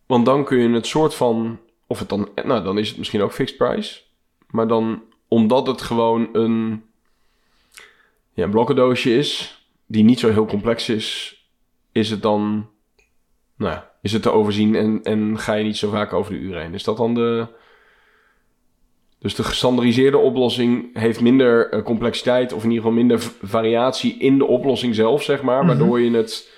[0.05, 3.21] want dan kun je het soort van, of het dan, nou dan is het misschien
[3.21, 4.01] ook fixed price.
[4.47, 6.83] Maar dan, omdat het gewoon een,
[8.33, 11.37] ja, een blokkendoosje is, die niet zo heel complex is,
[11.91, 12.69] is het dan,
[13.55, 16.39] nou ja, is het te overzien en, en ga je niet zo vaak over de
[16.39, 16.73] uren heen.
[16.73, 17.47] Is dat dan de...
[19.23, 24.37] Dus de gestandardiseerde oplossing heeft minder eh, complexiteit, of in ieder geval minder variatie in
[24.37, 25.65] de oplossing zelf, zeg maar.
[25.65, 26.49] Waardoor je het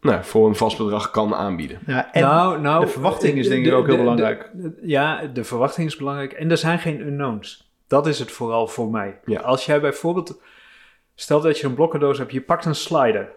[0.00, 1.78] nou, voor een vast bedrag kan aanbieden.
[1.86, 4.50] Ja, en nou, nou, de verwachting is denk ik de- ook heel de- belangrijk.
[4.54, 6.32] de- de- ja, de verwachting is belangrijk.
[6.32, 7.70] En er zijn geen unknowns.
[7.86, 9.18] Dat is het vooral voor mij.
[9.24, 9.40] Ja.
[9.40, 10.40] Als jij bijvoorbeeld...
[11.14, 13.28] Stel dat je een blokkendoos hebt, je pakt een slider.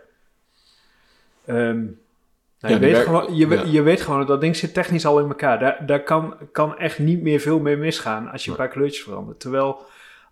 [1.45, 1.83] Ehm,
[2.61, 3.63] nou, Ja, je, die weet gewoon, je, ja.
[3.65, 5.59] je weet gewoon, dat ding zit technisch al in elkaar.
[5.59, 9.03] Daar, daar kan, kan echt niet meer veel mee misgaan als je een paar kleurtjes
[9.03, 9.39] verandert.
[9.39, 9.81] Terwijl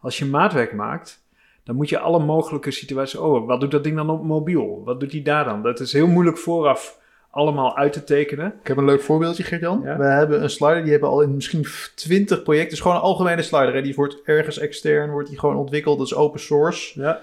[0.02, 1.24] als je maatwerk maakt,
[1.63, 3.20] dan moet je alle mogelijke situaties...
[3.20, 4.82] Oh, wat doet dat ding dan op mobiel?
[4.86, 5.62] Wat doet hij daar dan?
[5.62, 7.00] Dat is heel moeilijk vooraf
[7.32, 8.54] allemaal uit te tekenen.
[8.62, 9.82] Ik heb een leuk voorbeeldje, Gert-Jan.
[9.84, 9.98] Ja.
[9.98, 11.65] We hebben een slider, die hebben al in misschien
[11.96, 12.70] 20 projecten.
[12.70, 13.74] Het is gewoon een algemene slider.
[13.74, 13.82] Hè?
[13.82, 15.98] Die wordt ergens extern, wordt die gewoon ontwikkeld.
[15.98, 17.02] Dat is open source.
[17.02, 17.20] Ja.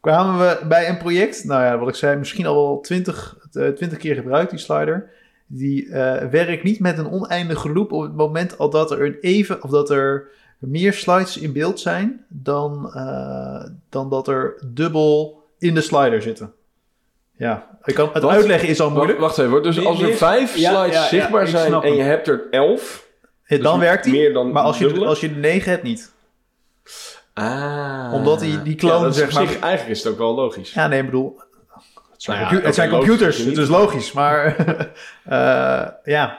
[0.00, 3.37] Kwamen we bij een project, nou ja, wat ik zei, misschien al wel 20, eh,
[3.50, 5.10] 20 keer gebruikt, die slider.
[5.46, 9.16] Die eh, werkt niet met een oneindige loop op het moment al dat er een
[9.20, 15.42] even, of dat er meer slides in beeld zijn dan, eh, dan dat er dubbel
[15.58, 16.52] in de slider zitten.
[17.36, 18.32] Ja, ik kan, het Wat?
[18.32, 19.18] uitleggen is al moeilijk.
[19.18, 19.62] Wacht, wacht even, hoor.
[19.62, 23.06] dus als er vijf ja, slides ja, ja, zichtbaar zijn en je hebt er elf,
[23.46, 24.12] Ja, dus dan werkt hij.
[24.14, 26.12] meer dan Maar als je, als je de 9 hebt, niet.
[27.34, 28.10] Ah.
[28.14, 30.72] Omdat die- die clone, Ja, zeg maar- zich, eigenlijk is het ook wel logisch.
[30.72, 31.40] Ja, nee, ik bedoel.
[32.18, 34.12] Het zijn, Nou ja, compu- het zijn computers, het is logisch.
[34.12, 34.44] Maar
[35.24, 36.38] eh, ja,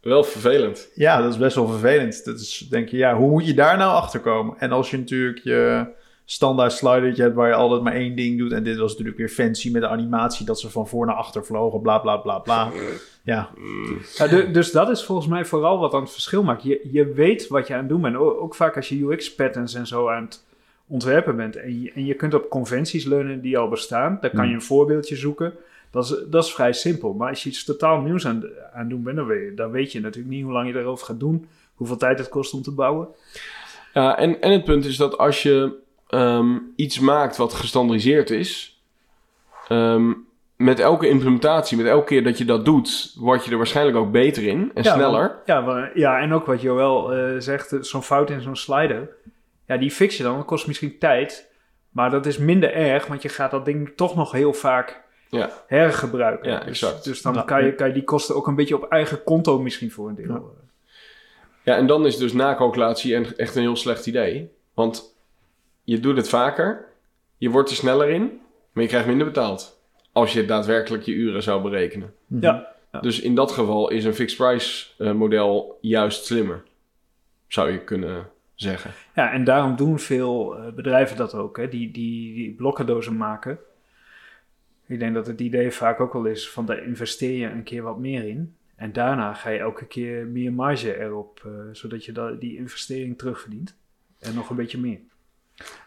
[0.00, 0.88] Wel vervelend.
[0.94, 2.24] ja, dat is best wel vervelend.
[2.24, 4.54] Dat is, denk je, ja, hoe moet je daar nou achter komen?
[4.58, 5.86] En als je natuurlijk je
[6.24, 8.52] standaard slidertje hebt waar je altijd maar één ding doet.
[8.52, 11.44] En dit was natuurlijk weer fancy met de animatie dat ze van voor naar achter
[11.44, 12.70] vlogen, bla bla bla bla.
[13.22, 13.48] Ja,
[14.16, 16.62] Ja, du- dus dat is volgens mij vooral wat dan het verschil maakt.
[16.62, 18.16] Je, je weet wat je aan het doen bent.
[18.16, 20.44] Ook vaak als je UX-patterns en zo aan het
[20.88, 21.56] ontwerpen bent.
[21.56, 24.18] En je, en je kunt op conventies leunen die al bestaan.
[24.20, 24.54] Dan kan je Hmm.
[24.54, 25.52] een voorbeeldje zoeken.
[25.90, 27.12] Dat is, dat is vrij simpel.
[27.12, 28.44] Maar als je iets totaal nieuws aan,
[28.74, 31.06] aan doen bent, dan weet, je, dan weet je natuurlijk niet hoe lang je erover
[31.06, 31.48] gaat doen.
[31.74, 33.08] Hoeveel tijd het kost om te bouwen.
[33.94, 35.72] Ja, en, en het punt is dat als je
[36.08, 38.80] ehm, iets maakt wat gestandardiseerd is,
[39.68, 40.12] ehm,
[40.56, 44.10] met elke implementatie, met elke keer dat je dat doet, word je er waarschijnlijk ook
[44.12, 45.20] beter in en Ja, sneller.
[45.46, 49.08] want- Ja, ja, en ook wat Joël eh zegt, eh, zo'n fout in zo'n slider.
[49.66, 50.36] Ja, die fix je dan.
[50.36, 51.50] Dat kost misschien tijd.
[51.90, 55.50] Maar dat is minder erg, want je gaat dat ding toch nog heel vaak Ja.
[55.66, 56.50] hergebruiken.
[56.50, 57.04] Ja, dus, exact.
[57.04, 57.42] Dus dan Ja.
[57.42, 60.14] kan, je, kan je die kosten ook een beetje op eigen konto misschien voor een
[60.14, 60.26] deel.
[60.26, 60.40] Ja.
[61.62, 64.50] Ja, en dan is dus nakalculatie echt een heel slecht idee.
[64.74, 65.16] Want
[65.84, 66.84] je doet het vaker,
[67.36, 68.40] je wordt er sneller in,
[68.72, 69.80] maar je krijgt minder betaald.
[70.12, 72.14] Als je daadwerkelijk je uren zou berekenen.
[72.26, 72.42] Mhm.
[72.44, 72.74] Ja.
[73.00, 76.62] Dus in dat geval is een fixed price eh, model juist slimmer.
[77.48, 78.90] Zou je kunnen zeggen.
[79.14, 83.58] Ja, en daarom doen veel eh, bedrijven dat ook, hè, die, die, die blokkendozen maken.
[84.86, 87.82] Ik denk dat het idee vaak ook wel is van daar investeer je een keer
[87.82, 88.56] wat meer in.
[88.76, 93.18] En daarna ga je elke keer meer marge erop, eh, zodat je da- die investering
[93.18, 93.76] terugverdient.
[94.18, 94.98] En nog een beetje meer.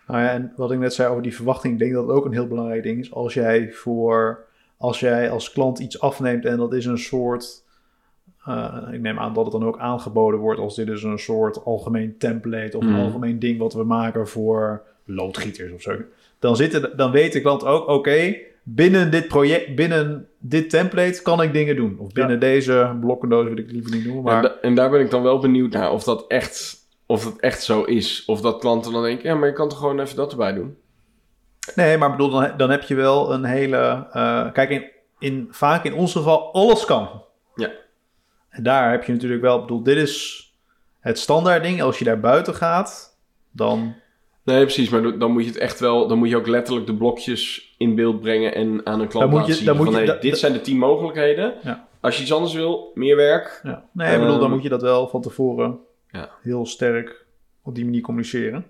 [0.08, 2.26] Nou ja, en wat ik net zei over die verwachting, ik denk dat het ook
[2.26, 3.12] een heel belangrijk ding is.
[3.12, 4.46] Als jij voor,
[4.78, 7.66] als jij als klant iets afneemt en dat is een soort,
[8.50, 11.66] eh, ik neem aan dat het dan ook aangeboden wordt als dit is een soort
[11.66, 12.94] algemeen template of Mhm.
[12.94, 15.96] een algemeen ding wat we maken voor loodgieters of zo.
[16.40, 21.42] Dan, zitten, dan weet de klant ook, oké, binnen dit project, binnen dit template kan
[21.42, 21.96] ik dingen doen.
[22.00, 24.36] Of binnen deze blokkendoos wil ik het liever niet noemen, maar...
[24.36, 27.40] En, da- en daar ben ik dan wel benieuwd naar of dat echt, of dat
[27.40, 28.24] echt zo is.
[28.26, 30.76] Of dat klanten dan denken, ja, maar je kan toch gewoon even dat erbij doen.
[31.76, 34.08] Nee, maar bedoel, dan, dan heb je wel een hele.
[34.12, 34.84] eh, kijk, in,
[35.20, 37.08] in, vaak in ons geval, alles kan.
[38.50, 40.44] En daar heb je natuurlijk wel, ik bedoel, dit is
[41.00, 41.82] het standaard ding.
[41.82, 43.18] Als je daar buiten gaat,
[43.52, 43.96] dan.
[44.44, 46.96] Nee, precies, maar dan moet je het echt wel, dan moet je ook letterlijk de
[46.96, 50.02] blokjes in beeld brengen en aan een klant moet laten je- zien dan moet van,
[50.04, 51.54] je- hey, dit zijn de tien mogelijkheden.
[51.64, 51.88] Ja.
[52.02, 53.60] Als je iets anders wil, meer werk.
[53.64, 53.84] Ja.
[53.92, 55.78] Nee, ik bedoel, dan Ehm, moet je dat wel van tevoren
[56.12, 56.30] Ja.
[56.42, 57.26] heel sterk
[57.64, 58.66] op die manier communiceren.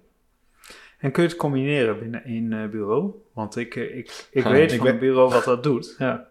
[0.99, 3.11] En kun je het combineren binnen één eh, bureau?
[3.33, 5.95] Want ik, eh, ik, ik Ja, weet ik van een bureau wat dat doet.
[5.97, 6.27] Ja.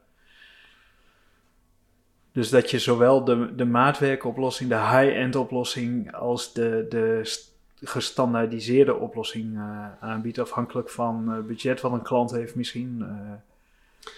[2.39, 8.95] Dus dat je zowel de, de maatwerkoplossing, de high-end oplossing, als de, de st- gestandaardiseerde
[8.95, 10.39] oplossing eh, aanbiedt.
[10.39, 12.97] Afhankelijk van eh, budget wat een klant heeft misschien.
[13.01, 14.13] eh.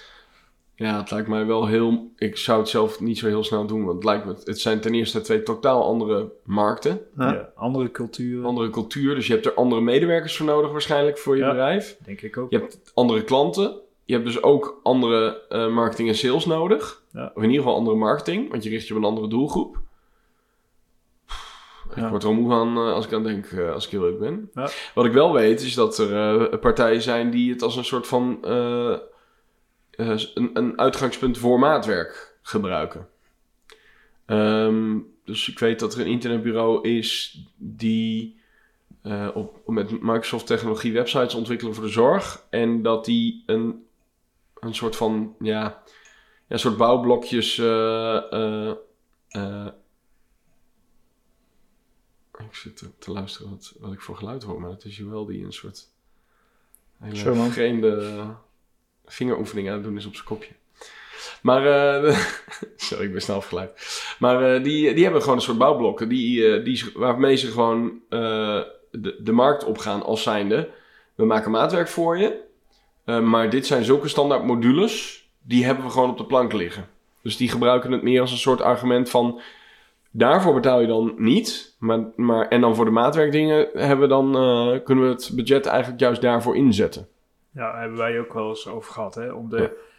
[0.75, 2.11] Ja, het lijkt mij wel heel...
[2.17, 4.37] Ik zou het zelf niet zo heel snel doen, want het lijkt me...
[4.45, 7.01] Het zijn ten eerste twee totaal andere markten.
[7.19, 7.33] Ja.
[7.33, 11.37] ja, andere culturen, Andere cultuur, dus je hebt er andere medewerkers voor nodig waarschijnlijk voor
[11.37, 11.49] je Ja.
[11.49, 11.97] bedrijf.
[12.05, 12.51] denk ik ook.
[12.51, 13.63] Je hebt andere klanten.
[13.63, 17.00] Je je hebt dus ook andere uh, marketing en sales nodig.
[17.13, 17.33] Ja.
[17.35, 19.81] Of in ieder geval andere marketing, want je richt je op een andere doelgroep.
[21.95, 24.19] Ik word er moe van uh, als ik aan denk, uh, als ik heel leuk
[24.19, 24.51] ben.
[24.55, 24.69] Ja.
[24.95, 28.39] Wat ik wel weet, is dat er partijen zijn die het als een soort van
[29.91, 33.09] een, een, uitgangspunt voor maatwerk gebruiken.
[34.27, 38.41] Um, dus ik weet dat er een internetbureau is die
[39.35, 42.47] op, met Microsoft technologie websites ontwikkelen voor de zorg.
[42.51, 43.85] En dat die een
[44.61, 45.83] een soort van, ja,
[46.51, 47.57] ja een soort bouwblokjes.
[47.57, 48.75] Uh,
[52.39, 55.27] ik zit te, te luisteren wat, wat, ik voor geluid hoor, maar het is wel
[55.27, 55.89] die een soort
[57.01, 58.27] hele vreemde
[59.05, 60.53] vingeroefening aan het doen is op zijn kopje.
[61.43, 61.63] Maar,
[62.77, 64.01] sorry, ik ben snel afgeleid.
[64.19, 69.33] Maar die, die hebben gewoon een soort bouwblokken die, die, waarmee ze gewoon de, de
[69.33, 70.71] markt opgaan als zijnde.
[71.15, 72.49] We maken maatwerk voor je.
[73.11, 76.89] Eh, maar dit zijn zulke standaard modules, die hebben we gewoon op de plank liggen.
[77.23, 79.41] Dus die gebruiken het meer als een soort argument van...
[80.13, 81.75] Daarvoor betaal je dan niet.
[81.79, 85.67] Maar, maar, en dan voor de maatwerkdingen hebben we dan, uh, kunnen we het budget
[85.67, 87.09] eigenlijk juist daarvoor inzetten.
[87.51, 89.15] Ja, hebben wij ook wel eens over gehad.
[89.15, 89.33] Hè?
[89.33, 89.90] Om de,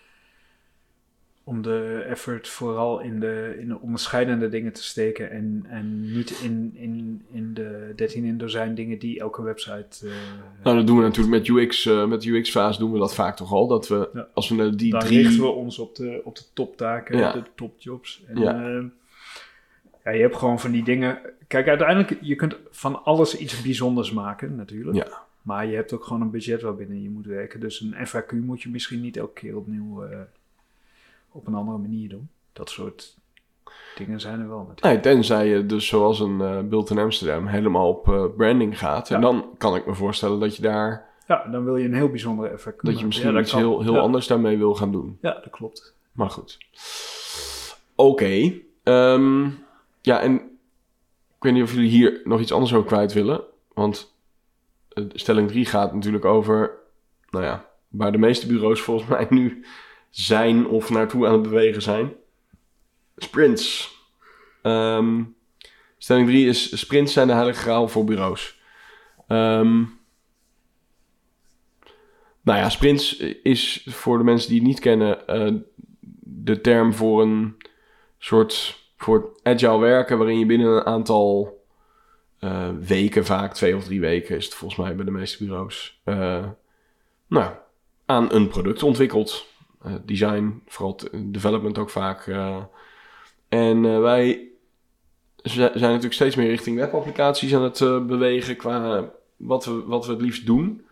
[1.43, 6.29] om de effort vooral in de, in de onderscheidende dingen te steken en, en niet
[6.29, 10.05] in, in, in de 13 in dozijn dingen die elke website.
[10.05, 10.11] Uh,
[10.63, 13.51] nou, dat doen we natuurlijk met UX, uh, met UX-fase doen we dat vaak toch
[13.51, 13.67] al.
[13.67, 14.27] Dat we, ja.
[14.33, 15.21] als we die Dan drie...
[15.21, 17.31] richten we ons op de, op de toptaken, Ja.
[17.31, 18.23] de topjobs.
[18.27, 18.67] En, Ja.
[18.67, 18.83] ja.
[20.03, 21.19] ja, je hebt gewoon van die dingen.
[21.47, 24.97] Kijk, uiteindelijk, je kunt van alles iets bijzonders maken, natuurlijk.
[24.97, 25.21] Ja.
[25.41, 27.59] Maar je hebt ook gewoon een budget waarbinnen je moet werken.
[27.59, 30.19] Dus een FAQ moet je misschien niet elke keer opnieuw eh,
[31.31, 32.29] op een andere manier doen.
[32.53, 33.17] Dat soort
[33.95, 34.73] dingen zijn er wel.
[34.81, 36.37] Nee, tenzij je dus zoals een
[36.69, 39.09] Built in Amsterdam helemaal op eh, branding gaat.
[39.09, 39.21] En Ja.
[39.21, 41.09] dan kan ik me voorstellen dat je daar...
[41.27, 43.59] Ja, dan wil je een heel bijzondere FAQ Dat je misschien ja, iets kan.
[43.59, 43.99] heel, heel ja.
[43.99, 45.17] anders daarmee wil gaan doen.
[45.21, 45.95] Ja, dat klopt.
[46.11, 46.57] Maar goed.
[47.95, 48.53] Oké.
[48.83, 49.49] Ehm,
[50.01, 50.33] ja, en
[51.37, 53.41] ik weet niet of jullie hier nog iets anders over kwijt willen.
[53.73, 54.15] Want
[54.89, 56.71] eh, stelling 3 gaat natuurlijk over,
[57.29, 59.65] nou ja, waar de meeste bureaus volgens mij nu
[60.11, 62.13] zijn of naartoe aan het bewegen zijn.
[63.17, 63.95] Sprints.
[64.61, 65.23] Ehm,
[65.97, 68.59] stelling 3 is, sprints zijn de heilige graal voor bureaus.
[69.27, 69.83] Ehm,
[72.41, 75.53] nou ja, sprints is voor de mensen die het niet kennen eh,
[76.23, 77.57] de term voor een
[78.17, 81.59] soort voor agile werken, waarin je binnen een aantal
[82.39, 86.01] eh, weken, vaak twee of drie weken, is het volgens mij bij de meeste bureaus,
[86.03, 86.45] eh,
[87.27, 87.51] nou,
[88.05, 89.45] aan een product ontwikkelt.
[89.83, 92.27] Eh, design, vooral development ook vaak.
[92.27, 92.63] eh.
[93.49, 94.49] en eh, wij
[95.43, 100.21] zijn natuurlijk steeds meer richting webapplicaties aan het bewegen qua wat we, wat we het
[100.21, 100.85] liefst doen.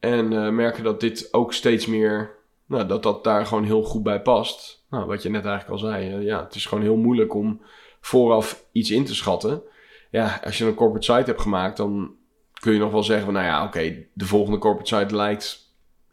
[0.00, 2.36] En merken dat dit ook steeds meer,
[2.66, 4.84] nou, dat dat daar gewoon heel goed bij past.
[4.90, 7.60] Nou, wat je net eigenlijk al zei, ja, het is gewoon heel moeilijk om
[8.00, 9.62] vooraf iets in te schatten.
[10.10, 12.14] Ja, als je een corporate site hebt gemaakt, dan
[12.60, 15.63] kun je nog wel zeggen van, nou ja, oké, de volgende corporate site lijkt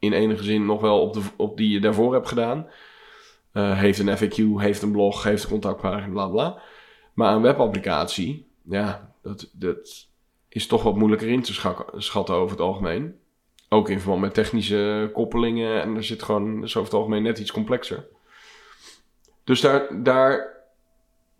[0.02, 2.68] in enige zin nog wel op, de, op die je daarvoor hebt gedaan.
[3.52, 6.62] Eh, heeft een FAQ, heeft een blog, heeft een contactpagina, bla bla.
[7.14, 10.08] Maar een webapplicatie, ja, dat, dat
[10.50, 11.54] is toch wat moeilijker in te
[11.98, 13.16] schatten over het algemeen.
[13.70, 15.82] Ook in verband met technische koppelingen.
[15.82, 18.06] En er zit gewoon, dat is over het algemeen net iets complexer.
[19.44, 20.58] Dus daar, daar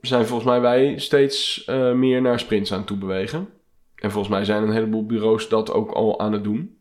[0.02, 3.50] zijn volgens mij wij steeds eh, meer naar sprints aan toe bewegen.
[3.96, 6.78] En volgens mij zijn een heleboel bureaus dat ook al aan het doen.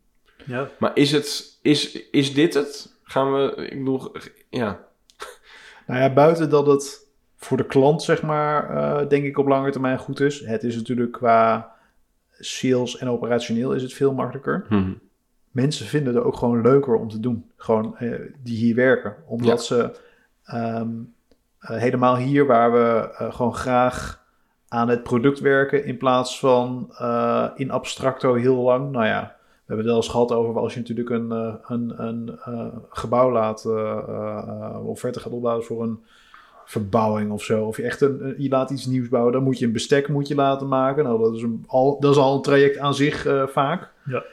[0.47, 0.71] Ja.
[0.79, 2.99] Maar is, het, is, is dit het?
[3.03, 4.12] Gaan we, ik bedoel,
[4.51, 4.81] ja.
[5.87, 9.70] Nou ja, buiten dat het voor de klant, zeg maar, eh, denk ik op lange
[9.70, 10.46] termijn goed is.
[10.46, 11.73] Het is natuurlijk qua
[12.38, 14.64] sales en operationeel is het veel makkelijker.
[14.68, 14.92] Hm.
[15.51, 17.51] Mensen vinden het ook gewoon leuker om te doen.
[17.57, 19.16] Gewoon eh, die hier werken.
[19.27, 19.57] Omdat Ja.
[19.64, 19.99] ze
[20.44, 20.88] ehm,
[21.59, 24.25] eh, helemaal hier waar we gewoon graag
[24.68, 25.85] aan het product werken.
[25.85, 26.94] In plaats van
[27.55, 28.90] in abstracto heel lang.
[28.90, 29.37] Nou ja,
[29.71, 33.31] hebben het wel eens gehad over als je natuurlijk een, eh, een, een eh, gebouw
[33.31, 36.01] laat eh, eh, offerte gaat opbouwen voor een
[36.65, 37.65] verbouwing of zo.
[37.65, 40.29] Of je echt een, je laat iets nieuws bouwen, dan moet je een bestek moet
[40.29, 41.05] je laten maken.
[41.05, 43.91] Nou, dat is, een, al, dat is al een traject aan zich vaak.
[44.05, 44.25] Ja.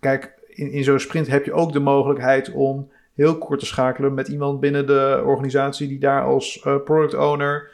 [0.00, 4.14] Kijk, in, in zo'n sprint heb je ook de mogelijkheid om heel kort te schakelen
[4.14, 7.70] met iemand binnen de organisatie die daar als product owner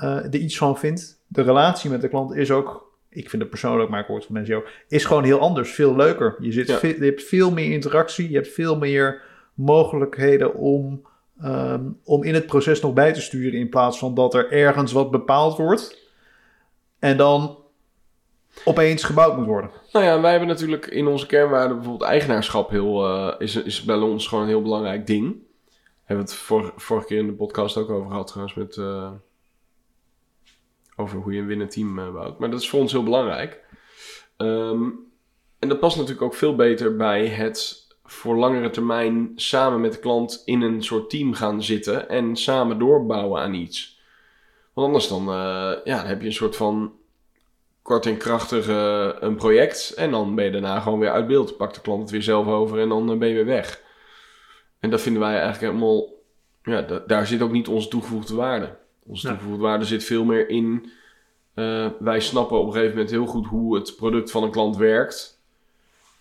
[0.00, 1.18] eh, er iets van vindt.
[1.26, 4.26] De relatie met de klant is ook, ik vind het persoonlijk, maar ik hoor het
[4.26, 6.36] van mensen ook, is gewoon heel anders, veel leuker.
[6.40, 6.76] Je, zit Ja.
[6.78, 9.22] ve- je hebt veel meer interactie, je hebt veel meer
[9.54, 11.02] mogelijkheden om,
[11.40, 14.92] ehm, om in het proces nog bij te sturen in plaats van dat er ergens
[14.92, 15.98] wat bepaald wordt.
[16.98, 17.58] En dan
[18.64, 19.70] opeens gebouwd moet worden.
[19.92, 23.96] Nou ja, wij hebben natuurlijk in onze kernwaarden bijvoorbeeld eigenaarschap heel, uh, is, is bij
[23.96, 25.36] ons gewoon een heel belangrijk ding.
[26.04, 28.76] Hebben we het vor, vorige keer in de podcast ook over gehad trouwens met...
[28.76, 29.10] Uh,
[31.00, 32.38] over hoe je een winnend team uh, bouwt.
[32.38, 33.60] Maar dat is voor ons heel belangrijk.
[34.36, 35.08] Um,
[35.58, 39.98] en dat past natuurlijk ook veel beter bij het voor langere termijn samen met de
[39.98, 44.00] klant in een soort team gaan zitten en samen doorbouwen aan iets.
[44.72, 46.92] Want anders dan, uh, ja, dan heb je een soort van
[47.82, 51.56] kort en krachtig uh, een project en dan ben je daarna gewoon weer uit beeld.
[51.56, 53.82] Pakt de klant het weer zelf over en dan ben je weer weg.
[54.80, 56.08] En dat vinden wij eigenlijk helemaal,
[56.62, 58.78] ja, daar zit ook niet onze toegevoegde waarde.
[59.10, 59.32] Onze ja.
[59.32, 60.90] toegevoegde waarde zit veel meer in,
[61.98, 65.40] wij snappen op een gegeven moment heel goed hoe het product van een klant werkt.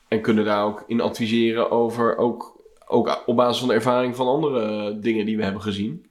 [0.07, 4.27] En kunnen daar ook in adviseren over, ook, ook op basis van de ervaring van
[4.27, 6.05] andere dingen die we hebben gezien.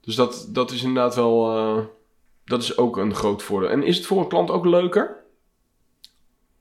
[0.00, 1.84] Dus dat, dat is inderdaad wel, uh,
[2.44, 3.68] dat is ook een groot voordeel.
[3.68, 5.16] En is het voor een klant ook leuker?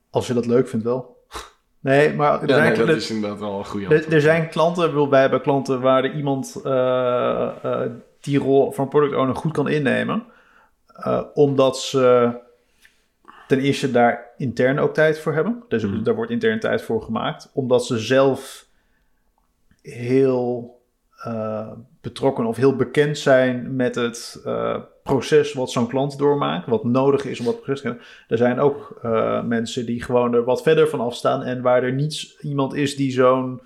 [0.09, 1.19] Als je dat leuk vindt wel.
[1.79, 5.21] Nee, maar ja, nee, dat is inderdaad wel een goede er, er zijn klanten, wij
[5.21, 6.71] hebben klanten waar er iemand uh,
[7.65, 7.81] uh,
[8.21, 10.23] die rol van product owner goed kan innemen.
[11.33, 12.35] omdat ze
[13.51, 15.63] ten eerste daar intern ook tijd voor hebben.
[15.67, 16.03] Dus mm.
[16.03, 17.49] daar wordt intern tijd voor gemaakt.
[17.53, 18.67] Omdat ze zelf
[19.81, 20.79] heel
[21.27, 26.67] uh, betrokken of heel bekend zijn met het uh, proces wat zo'n klant doormaakt.
[26.67, 28.05] Wat nodig is om dat proces te kennen.
[28.27, 28.99] Er zijn ook
[29.45, 31.43] mensen die gewoon er wat verder van afstaan.
[31.43, 33.61] En waar er niet iemand is die zo'n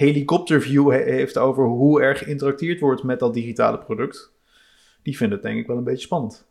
[0.00, 4.32] helikopterview he heeft over hoe er geïnteracteerd wordt met dat digitale product.
[5.02, 6.46] Die vinden het denk ik wel een beetje spannend.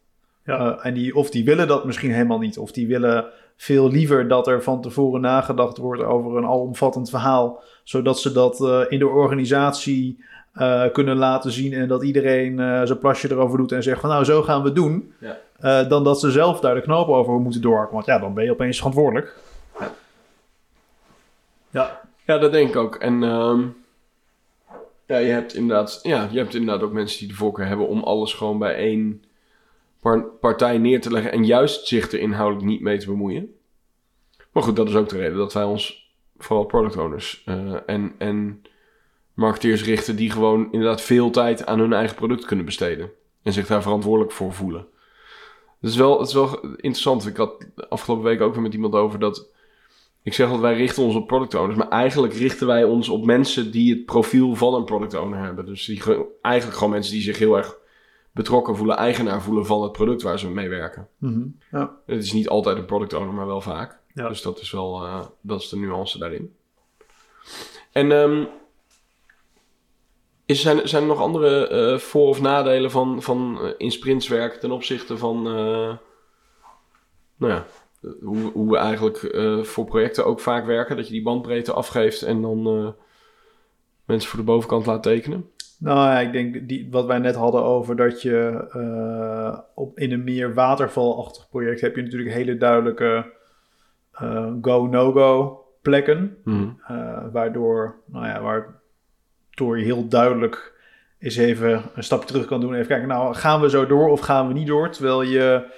[0.46, 0.60] Ja.
[0.60, 2.58] Uh, en die, of die willen dat misschien helemaal niet.
[2.58, 3.26] Of die willen
[3.58, 7.64] veel liever dat er van tevoren nagedacht wordt over een alomvattend verhaal.
[7.84, 10.24] Zodat ze dat uh, in de organisatie
[10.56, 11.74] uh, kunnen laten zien.
[11.74, 12.58] En dat iedereen
[12.88, 15.14] zijn plasje erover doet en zegt van nou zo gaan we doen.
[15.20, 15.84] Ja.
[15.84, 17.94] dan dat ze zelf daar de knoop over moeten doorhakken.
[17.94, 19.36] Want ja, dan ben je opeens verantwoordelijk.
[19.80, 19.92] Ja,
[21.70, 22.09] ja.
[22.30, 22.96] Ja dat denk ik ook.
[22.96, 23.76] En um,
[25.06, 28.04] ja, je hebt inderdaad, ja, je hebt inderdaad ook mensen die de voorkeur hebben om
[28.04, 29.24] alles gewoon bij één
[30.40, 33.56] partij neer te leggen en juist zich er inhoudelijk niet mee te bemoeien.
[34.52, 38.16] Maar goed, dat is ook de reden dat wij ons vooral product owners uh, en,
[38.18, 38.62] en
[39.34, 43.12] marketeers richten die gewoon inderdaad veel tijd aan hun eigen product kunnen besteden.
[43.44, 44.88] En zich daar verantwoordelijk voor voelen.
[45.82, 47.28] Het is wel, het is wel interessant.
[47.28, 49.58] Ik had afgelopen week ook weer met iemand over dat.
[50.24, 53.26] Ik zeg dat wij richten ons op product owners, maar eigenlijk richten wij ons op
[53.26, 55.66] mensen die het profiel van een product owner hebben.
[55.66, 56.04] Dus die,
[56.42, 57.78] eigenlijk gewoon mensen die zich heel erg
[58.32, 61.08] betrokken voelen, eigenaar voelen van het product waar ze mee werken.
[61.18, 61.96] Mm ja.
[62.06, 64.00] Het is niet altijd een product owner, maar wel vaak.
[64.14, 64.28] Ja.
[64.28, 66.56] Dus dat is wel uh, dat is de nuance daarin.
[67.92, 68.48] En um,
[70.46, 74.28] is, zijn, zijn er nog andere uh, voor- of nadelen van, van uh, in sprints
[74.28, 75.98] werken ten opzichte van nou
[77.54, 77.66] ja,
[78.22, 79.18] hoe, hoe we eigenlijk
[79.68, 80.96] voor projecten ook vaak werken?
[80.96, 82.96] Dat je die bandbreedte afgeeft en dan
[84.06, 85.50] mensen voor de bovenkant laat tekenen?
[85.80, 90.12] Nou ja, ik denk die, wat wij net hadden over dat je uh, op, in
[90.12, 93.26] een meer watervalachtig project heb je natuurlijk hele duidelijke
[94.62, 96.38] go-no-go plekken.
[96.44, 96.80] Mm.
[96.92, 100.74] Uh, waardoor, nou ja, waardoor je heel duidelijk
[101.20, 102.74] eens even een stapje terug kan doen.
[102.74, 104.90] Even kijken, nou gaan we zo door of gaan we niet door?
[104.90, 105.72] Terwijl je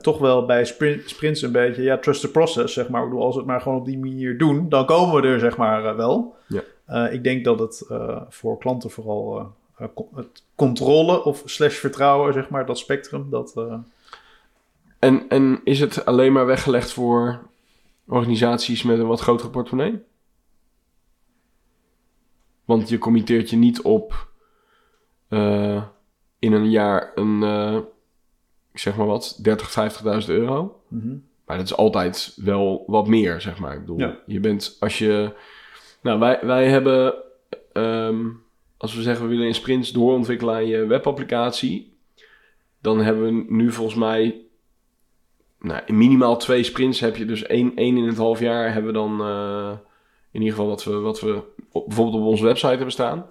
[0.00, 3.02] toch wel bij sprint, sprints een beetje, ja, trust the process, zeg maar.
[3.02, 5.38] Ik bedoel, als we het maar gewoon op die manier doen, dan komen we er,
[5.38, 6.36] zeg maar, wel.
[6.46, 6.62] Ja.
[6.88, 7.86] Uh, ik denk dat het
[8.28, 9.52] voor klanten vooral
[10.14, 13.30] het controle of slash vertrouwen, zeg maar, dat spectrum.
[13.30, 13.64] Dat,
[14.98, 17.38] en, en is het alleen maar weggelegd voor
[18.06, 19.98] organisaties met een wat grotere portemonnee?
[22.64, 24.28] Want je committeert je niet op
[26.38, 27.42] in een jaar een,
[28.80, 29.70] zeg maar wat, 30,
[30.22, 30.80] 50.000 euro.
[30.88, 31.28] Mm -hmm.
[31.46, 33.74] Maar dat is altijd wel wat meer, zeg maar.
[33.74, 34.18] Ik bedoel, ja.
[34.26, 35.32] je bent als je
[36.02, 37.14] nou, wij, wij hebben,
[37.72, 38.42] um,
[38.76, 41.98] als we zeggen we willen in sprints doorontwikkelen aan je webapplicatie,
[42.80, 44.40] dan hebben we nu volgens mij,
[45.58, 48.92] nou, in minimaal twee sprints heb je dus één, één in het half jaar hebben
[48.92, 49.72] we dan uh,
[50.30, 53.26] in ieder geval wat we, wat we op, bijvoorbeeld op onze website hebben staan.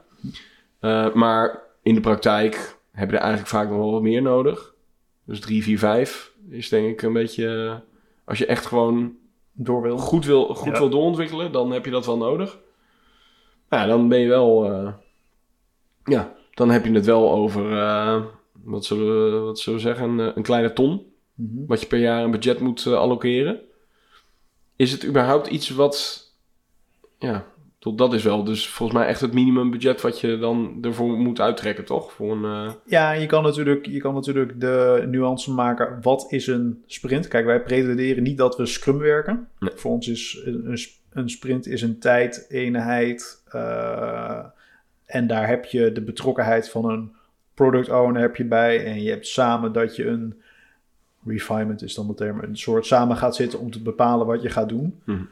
[0.81, 4.73] Uh, maar in de praktijk heb je er eigenlijk vaak nog wel wat meer nodig.
[5.29, 7.81] Dus 3, 4, 5 is denk ik een beetje,
[8.25, 9.17] als je echt gewoon
[9.51, 9.97] door wil.
[9.97, 10.79] goed, wil, goed ja.
[10.79, 12.59] wil doorontwikkelen, dan heb je dat wel nodig.
[13.69, 14.71] Ja, dan ben je wel.
[14.71, 14.93] Uh,
[16.05, 17.71] ja, dan heb je het wel over.
[17.71, 18.23] Uh,
[18.63, 20.09] wat, zullen we, wat zullen we zeggen?
[20.09, 20.91] Een, een kleine ton.
[21.33, 21.67] Mm -hmm.
[21.67, 23.59] Wat je per jaar een budget moet uh, allokeren.
[24.75, 26.27] Is het überhaupt iets wat.
[27.19, 27.45] Ja,
[27.79, 31.39] Tot dat is wel dus volgens mij echt het minimumbudget wat je dan ervoor moet
[31.39, 32.11] uittrekken, toch?
[32.11, 32.71] Voor een, uh...
[32.85, 35.97] Ja, je kan, natuurlijk, je kan natuurlijk de nuance maken.
[36.01, 37.27] Wat is een sprint?
[37.27, 39.47] Kijk, wij pretenderen niet dat we scrum werken.
[39.59, 39.71] Nee.
[39.75, 40.77] Voor ons is een,
[41.09, 43.43] een sprint is een tijd, eenheid.
[43.55, 44.45] Uh,
[45.05, 47.11] en daar heb je de betrokkenheid van een
[47.53, 48.85] product owner heb je bij.
[48.85, 50.41] En je hebt samen dat je een
[51.25, 52.39] refinement is dan de term.
[52.39, 54.99] Een soort samen gaat zitten om te bepalen wat je gaat doen.
[55.03, 55.23] Mhm.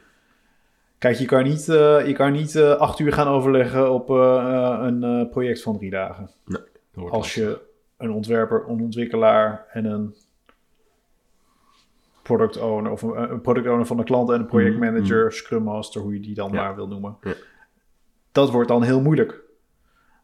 [0.98, 4.78] Kijk, je kan niet, uh, je kan niet uh, acht uur gaan overleggen op uh,
[4.82, 6.30] een project van drie dagen.
[6.44, 7.60] Nee, Als je
[7.96, 10.14] een ontwerper, een ontwikkelaar en een
[12.22, 15.62] product owner of een, een product owner van de klant en een projectmanager, mm scrum
[15.62, 16.62] master, hoe je die dan Ja.
[16.62, 17.16] maar wil noemen.
[17.22, 17.34] Ja.
[18.32, 19.40] Dat wordt dan heel moeilijk.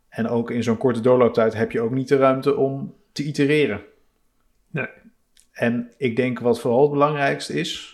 [0.08, 3.80] En ook in zo'n korte doorlooptijd heb je ook niet de ruimte om te itereren.
[4.70, 4.88] Nee.
[5.52, 7.93] En ik denk wat vooral het belangrijkste is,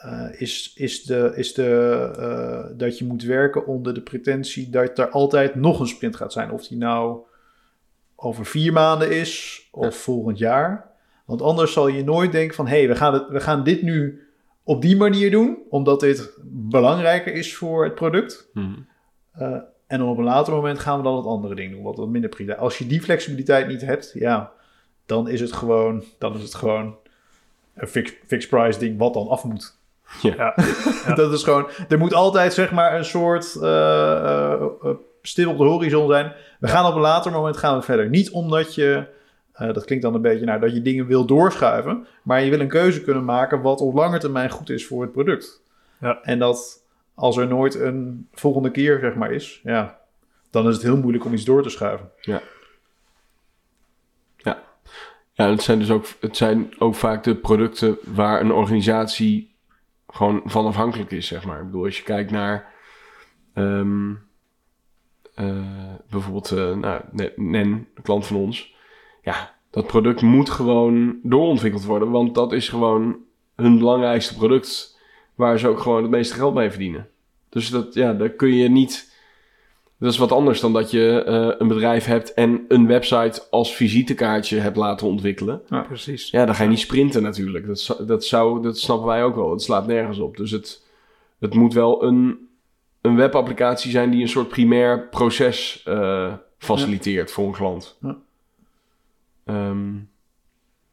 [0.00, 4.98] eh, is, is, de, is de, eh, dat je moet werken onder de pretentie dat
[4.98, 6.50] er altijd nog een sprint gaat zijn.
[6.50, 7.18] Of die nou
[8.16, 9.90] over vier maanden is of Ja.
[9.90, 10.90] volgend jaar.
[11.24, 12.66] Want anders zal je nooit denken van...
[12.66, 14.26] hé, hey, we, gaan het- we gaan dit nu
[14.62, 15.58] op die manier doen...
[15.68, 18.48] omdat dit belangrijker is voor het product.
[18.52, 18.72] Mhm.
[19.32, 19.52] Eh,
[19.86, 21.82] en dan op een later moment gaan we dan het andere ding doen...
[21.82, 22.62] wat wat minder prioriteit.
[22.64, 24.52] Als je die flexibiliteit niet hebt, ja...
[25.06, 26.96] dan is het gewoon, dan is het gewoon
[27.74, 28.98] een fixed fixed price ding...
[28.98, 29.75] wat dan af moet.
[30.22, 30.54] Ja.
[31.06, 31.14] Ja.
[31.14, 31.68] dat is gewoon...
[31.88, 33.44] Er moet altijd zeg maar een soort...
[35.22, 36.32] stil op de horizon zijn.
[36.60, 38.08] We gaan op een later moment gaan we verder.
[38.08, 39.04] Niet omdat je...
[39.52, 42.06] dat klinkt dan een beetje naar dat je dingen wil doorschuiven.
[42.22, 45.12] Maar je wil een keuze kunnen maken wat op lange termijn goed is voor het
[45.12, 45.62] product.
[46.00, 46.18] Ja.
[46.22, 46.84] En dat
[47.14, 49.98] als er nooit een volgende keer zeg maar is, ja,
[50.50, 52.10] dan is het heel moeilijk om iets door te schuiven.
[55.36, 59.55] Ja, het zijn dus ook, het zijn ook vaak de producten waar een organisatie
[60.06, 61.58] gewoon van afhankelijk is, zeg maar.
[61.58, 62.74] Ik bedoel, als je kijkt naar
[63.54, 64.10] ehm,
[65.34, 68.74] eh, bijvoorbeeld eh, nou, Ne- NEN, een klant van ons.
[69.22, 73.16] Ja, dat product moet gewoon doorontwikkeld worden, want dat is gewoon
[73.56, 75.00] hun belangrijkste product
[75.34, 77.08] waar ze ook gewoon het meeste geld mee verdienen.
[77.48, 79.14] Dus dat, ja, daar kun je niet...
[79.98, 83.74] Dat is wat anders dan dat je eh, een bedrijf hebt en een website als
[83.74, 85.62] visitekaartje hebt laten ontwikkelen.
[85.86, 86.30] Precies.
[86.30, 87.66] Ja, dan ga je niet sprinten natuurlijk.
[87.66, 89.50] Dat, zou- dat, zou, dat snappen wij ook wel.
[89.50, 90.36] Het slaat nergens op.
[90.36, 90.86] Dus het,
[91.38, 92.48] het moet wel een,
[93.00, 97.98] een webapplicatie zijn die een soort primair proces eh, faciliteert voor een klant.
[98.00, 98.16] Ja.
[99.44, 99.94] Ehm,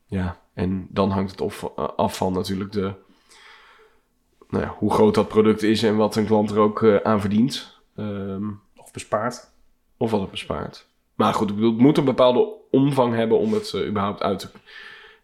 [0.06, 2.93] ja, en dan hangt het of, eh, af van natuurlijk de,
[4.49, 7.82] nou ja, hoe groot dat product is en wat een klant er ook aan verdient.
[7.95, 8.43] Ehm,
[8.94, 9.52] Of bespaard.
[9.98, 10.88] of wat het bespaart.
[11.16, 14.39] Maar goed, ik bedoel, het moet een bepaalde omvang hebben om het eh, überhaupt uit
[14.39, 14.50] te...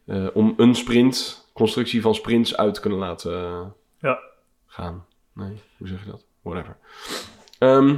[0.05, 3.65] eh, om een sprint, constructie van sprints uit te kunnen laten eh,
[3.99, 4.19] Ja.
[4.65, 5.05] gaan.
[5.33, 6.25] Nee, hoe zeg je dat?
[6.41, 6.77] Whatever.
[7.59, 7.97] Ehm,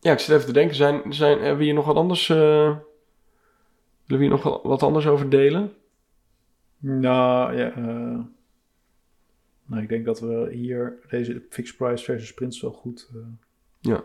[0.00, 0.76] ja, ik zit even te denken.
[0.76, 2.26] Zijn, zijn, hebben we hier nog wat anders...
[2.28, 2.84] willen
[4.06, 5.74] we hier nog wat, anders over delen?
[6.78, 7.72] Nou, ja.
[9.64, 13.08] nou, ik denk dat we hier deze fixed price versus sprints wel goed
[13.82, 14.02] Ja.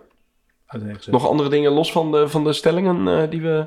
[1.11, 3.65] Nog andere dingen los van de, van de stellingen eh, die we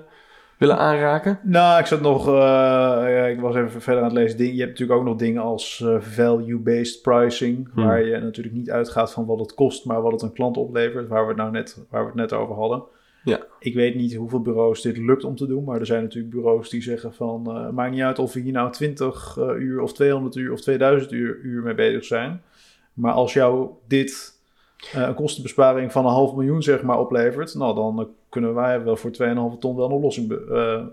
[0.59, 1.39] willen aanraken?
[1.43, 2.27] Nou, ik zat nog.
[2.29, 4.39] eh, ja, ik was even verder aan het lezen.
[4.39, 7.71] Ding- Je hebt natuurlijk ook nog dingen als eh, value-based pricing.
[7.75, 7.85] Hmm.
[7.85, 11.09] Waar je natuurlijk niet uitgaat van wat het kost, maar wat het een klant oplevert.
[11.09, 12.83] Waar we het nou net, waar we het net over hadden.
[13.25, 13.41] Ja.
[13.59, 15.65] Ik weet niet hoeveel bureaus dit lukt om te doen.
[15.65, 17.47] Maar er zijn natuurlijk bureaus die zeggen van.
[17.47, 20.61] eh maakt niet uit of we hier nou 20 eh, uur of 200 uur of
[20.61, 22.43] 2000 uur, uur mee bezig zijn.
[22.93, 24.39] Maar als jou dit
[24.93, 28.97] een kostenbesparing van een half miljoen zeg maar oplevert, nou dan eh, kunnen wij wel
[28.97, 30.47] voor 2,5 ton wel een oplossing, be-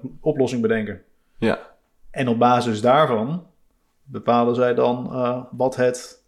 [0.04, 1.02] eh, oplossing bedenken.
[1.38, 1.60] Ja.
[2.12, 3.44] En op basis daarvan
[4.04, 6.24] bepalen zij dan eh, wat, het,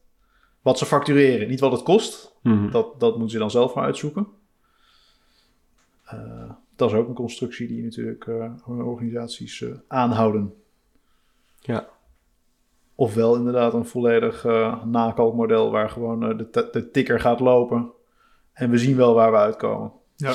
[0.62, 1.47] wat ze factureren.
[1.47, 2.72] Niet wat het kost, Mhm.
[2.72, 4.28] dat, dat moeten ze dan zelf maar uitzoeken.
[6.05, 10.53] Eh, dat is ook een constructie die natuurlijk eh, organisaties eh, aanhouden.
[11.60, 11.88] Ja.
[13.00, 17.91] Ofwel inderdaad een volledig eh nakalkmodel waar gewoon eh, de, de tikker gaat lopen.
[18.54, 19.91] En we zien wel waar we uitkomen.
[20.16, 20.34] Ja.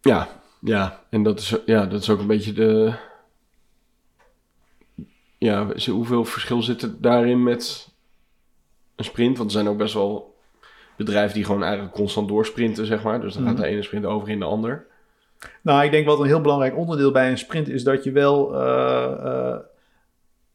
[0.00, 0.28] Ja,
[0.60, 1.00] ja.
[1.10, 2.92] En dat is, ja, dat is ook een beetje de...
[5.38, 7.88] Ja, hoeveel verschil zit er daarin met
[8.96, 9.36] een sprint?
[9.38, 10.36] Want er zijn ook best wel
[10.96, 13.20] bedrijven die gewoon eigenlijk constant doorsprinten, zeg maar.
[13.20, 13.62] Dus dan gaat Mhm.
[13.62, 14.86] de ene sprint over in de ander.
[15.62, 18.54] Nou, ik denk wat een heel belangrijk onderdeel bij een sprint is dat je wel.
[18.54, 19.56] eh, eh,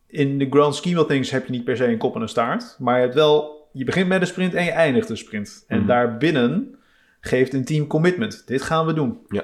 [0.08, 2.30] in de grand scheme of things heb je niet per se een kop en een
[2.30, 2.76] staart.
[2.80, 3.68] Maar je hebt wel.
[3.72, 5.64] Je begint met een sprint en je eindigt een sprint.
[5.68, 5.88] En Mhm.
[5.88, 6.76] daarbinnen
[7.20, 8.48] geeft een team commitment.
[8.48, 9.18] Dit gaan we doen.
[9.30, 9.44] Ja.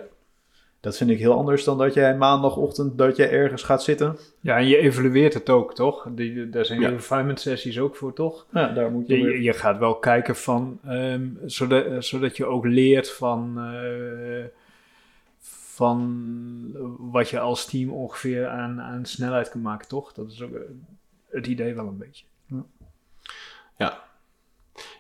[0.80, 4.18] Dat vind ik heel anders dan dat jij maandagochtend dat je ergens gaat zitten.
[4.39, 6.07] Ja, en je evalueert het ook, toch?
[6.12, 6.89] Die, daar zijn ja.
[6.89, 8.45] refinement sessies ook voor, toch?
[8.53, 9.18] Ja, daar moet je...
[9.18, 10.80] Je, je gaat wel kijken van...
[10.88, 13.53] Um, zodat, zodat je ook leert van...
[13.57, 14.43] Uh,
[15.82, 16.71] van
[17.11, 20.13] wat je als team ongeveer aan, aan snelheid kan maken, toch?
[20.13, 20.51] Dat is ook
[21.29, 22.25] het idee wel een beetje.
[22.45, 22.63] Ja,
[23.77, 24.03] ja.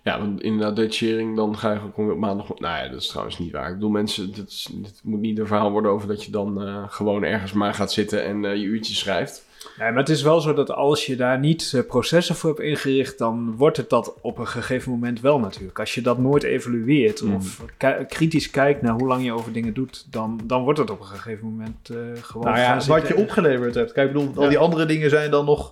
[0.03, 2.47] Ja, want inderdaad, date sharing, dan ga je gewoon op maandag...
[2.47, 3.67] Nou ja, dat is trouwens niet waar.
[3.67, 6.83] Ik bedoel, mensen, dit, dit moet niet een verhaal worden over dat je dan uh,
[6.87, 9.45] gewoon ergens maar gaat zitten en uh, je uurtjes schrijft.
[9.77, 12.61] Ja, maar het is wel zo dat als je daar niet uh, processen voor hebt
[12.61, 15.79] ingericht, dan wordt het dat op een gegeven moment wel natuurlijk.
[15.79, 17.35] Als je dat nooit evalueert mm.
[17.35, 17.65] of
[18.07, 21.05] kritisch kijkt naar hoe lang je over dingen doet, dan, dan wordt het op een
[21.05, 21.89] gegeven moment
[22.21, 22.45] gewoon.
[22.45, 23.91] Nou ja, wat je opgeleverd hebt.
[23.91, 25.69] Kijk, ik bedoel, al die andere dingen zijn dan nog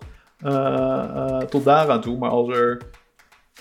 [1.49, 2.17] tot daaraan toe.
[2.17, 2.81] Maar als er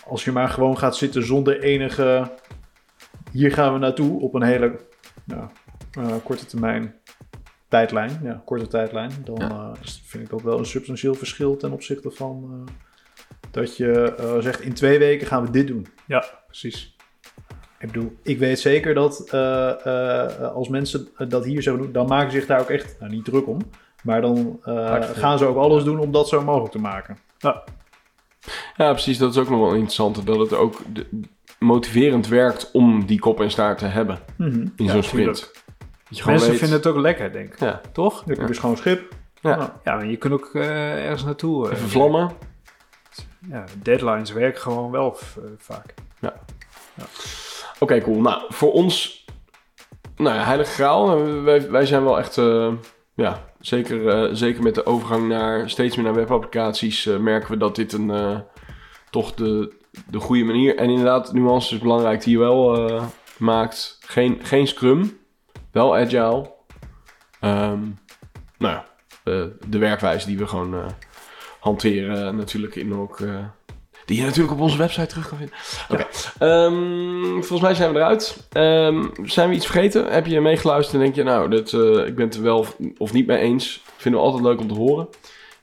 [0.06, 2.30] als je maar gewoon gaat zitten zonder enige.
[3.32, 4.80] Hier gaan we naartoe op een hele
[5.24, 5.48] nou,
[5.98, 6.94] uh, korte termijn
[7.68, 8.20] tijdlijn.
[8.22, 9.10] Ja, korte tijdlijn.
[9.24, 12.74] Dan uh, vind ik dat wel een substantieel verschil ten opzichte van uh,
[13.50, 15.86] dat je zegt in twee weken gaan we dit doen.
[16.06, 16.96] Ja, precies.
[17.78, 19.32] Ik bedoel, ik weet zeker dat
[20.54, 23.24] als mensen dat hier zo doen, dan maken ze zich daar ook echt nou, niet
[23.24, 23.58] druk om.
[24.02, 24.60] Maar dan
[25.14, 27.18] gaan ze ook alles doen om dat zo mogelijk te maken.
[27.38, 27.64] Ja.
[28.76, 29.18] Ja, precies.
[29.18, 30.26] Dat is ook nog wel interessant.
[30.26, 30.80] Dat het ook
[31.58, 35.50] motiverend werkt om die kop en staart te hebben mm in zo'n sprint.
[36.24, 37.60] Mensen vinden het ook lekker, denk ik.
[37.60, 37.80] Ja.
[37.92, 38.22] Toch?
[38.26, 38.48] Je ja.
[38.48, 39.14] is gewoon schip.
[39.40, 39.80] Ja.
[39.84, 41.66] ja, maar je kunt ook uh, ergens naartoe.
[41.66, 42.30] Uh, Even vlammen.
[43.48, 45.94] Ja, deadlines werken gewoon wel uh, vaak.
[46.18, 46.34] Ja.
[46.94, 47.04] ja.
[47.74, 48.20] Oké, okay, cool.
[48.20, 49.24] Nou, voor ons,
[50.16, 51.24] nou ja, heilige graal.
[51.42, 52.34] Wij, wij zijn wel echt,
[53.14, 57.56] ja, Zeker, uh, zeker met de overgang naar steeds meer naar webapplicaties uh, merken we
[57.56, 58.38] dat dit een uh,
[59.10, 59.74] toch de,
[60.10, 60.76] de goede manier.
[60.76, 62.90] En inderdaad, nuance is belangrijk die je wel
[63.38, 63.98] maakt.
[64.00, 65.18] Geen, geen Scrum,
[65.72, 66.50] wel Agile.
[67.40, 67.98] Um,
[68.58, 68.86] nou ja,
[69.66, 70.94] de werkwijze die we gewoon
[71.60, 73.18] hanteren natuurlijk in ook
[74.08, 75.56] die je natuurlijk op onze website terug kan vinden.
[75.88, 76.06] Oké.
[76.46, 78.48] Um, volgens mij zijn we eruit.
[78.52, 80.12] Um, zijn we iets vergeten?
[80.12, 82.66] Heb je meegeluisterd en denk je, nou, dit, uh, ik ben het er wel
[82.98, 83.82] of niet mee eens?
[83.96, 85.08] Vinden we altijd leuk om te horen.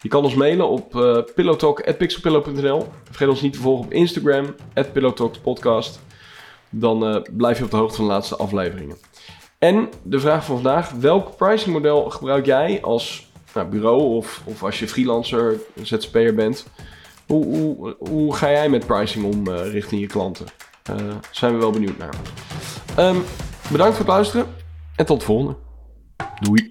[0.02, 2.88] Je kan ons mailen op uh, pillowtalk.pixelpillow.nl.
[3.04, 4.56] Vergeet ons niet te volgen op Instagram,
[4.93, 6.00] pillowtalkpodcast.
[6.70, 8.98] Dan uh, blijf je op de hoogte van de laatste afleveringen.
[9.60, 14.80] En de vraag van vandaag, welk pricingmodel gebruik jij als nou, bureau of, of als
[14.80, 16.66] je freelancer, ZZP'er bent...
[17.28, 20.45] Hoe, hoe, ga jij met pricing om uh, richting je klanten?
[20.89, 20.95] Uh,
[21.32, 22.15] zijn we wel benieuwd naar.
[22.99, 23.23] Um,
[23.71, 24.45] bedankt voor het luisteren
[24.95, 25.55] en tot de volgende.
[26.39, 26.69] Doei.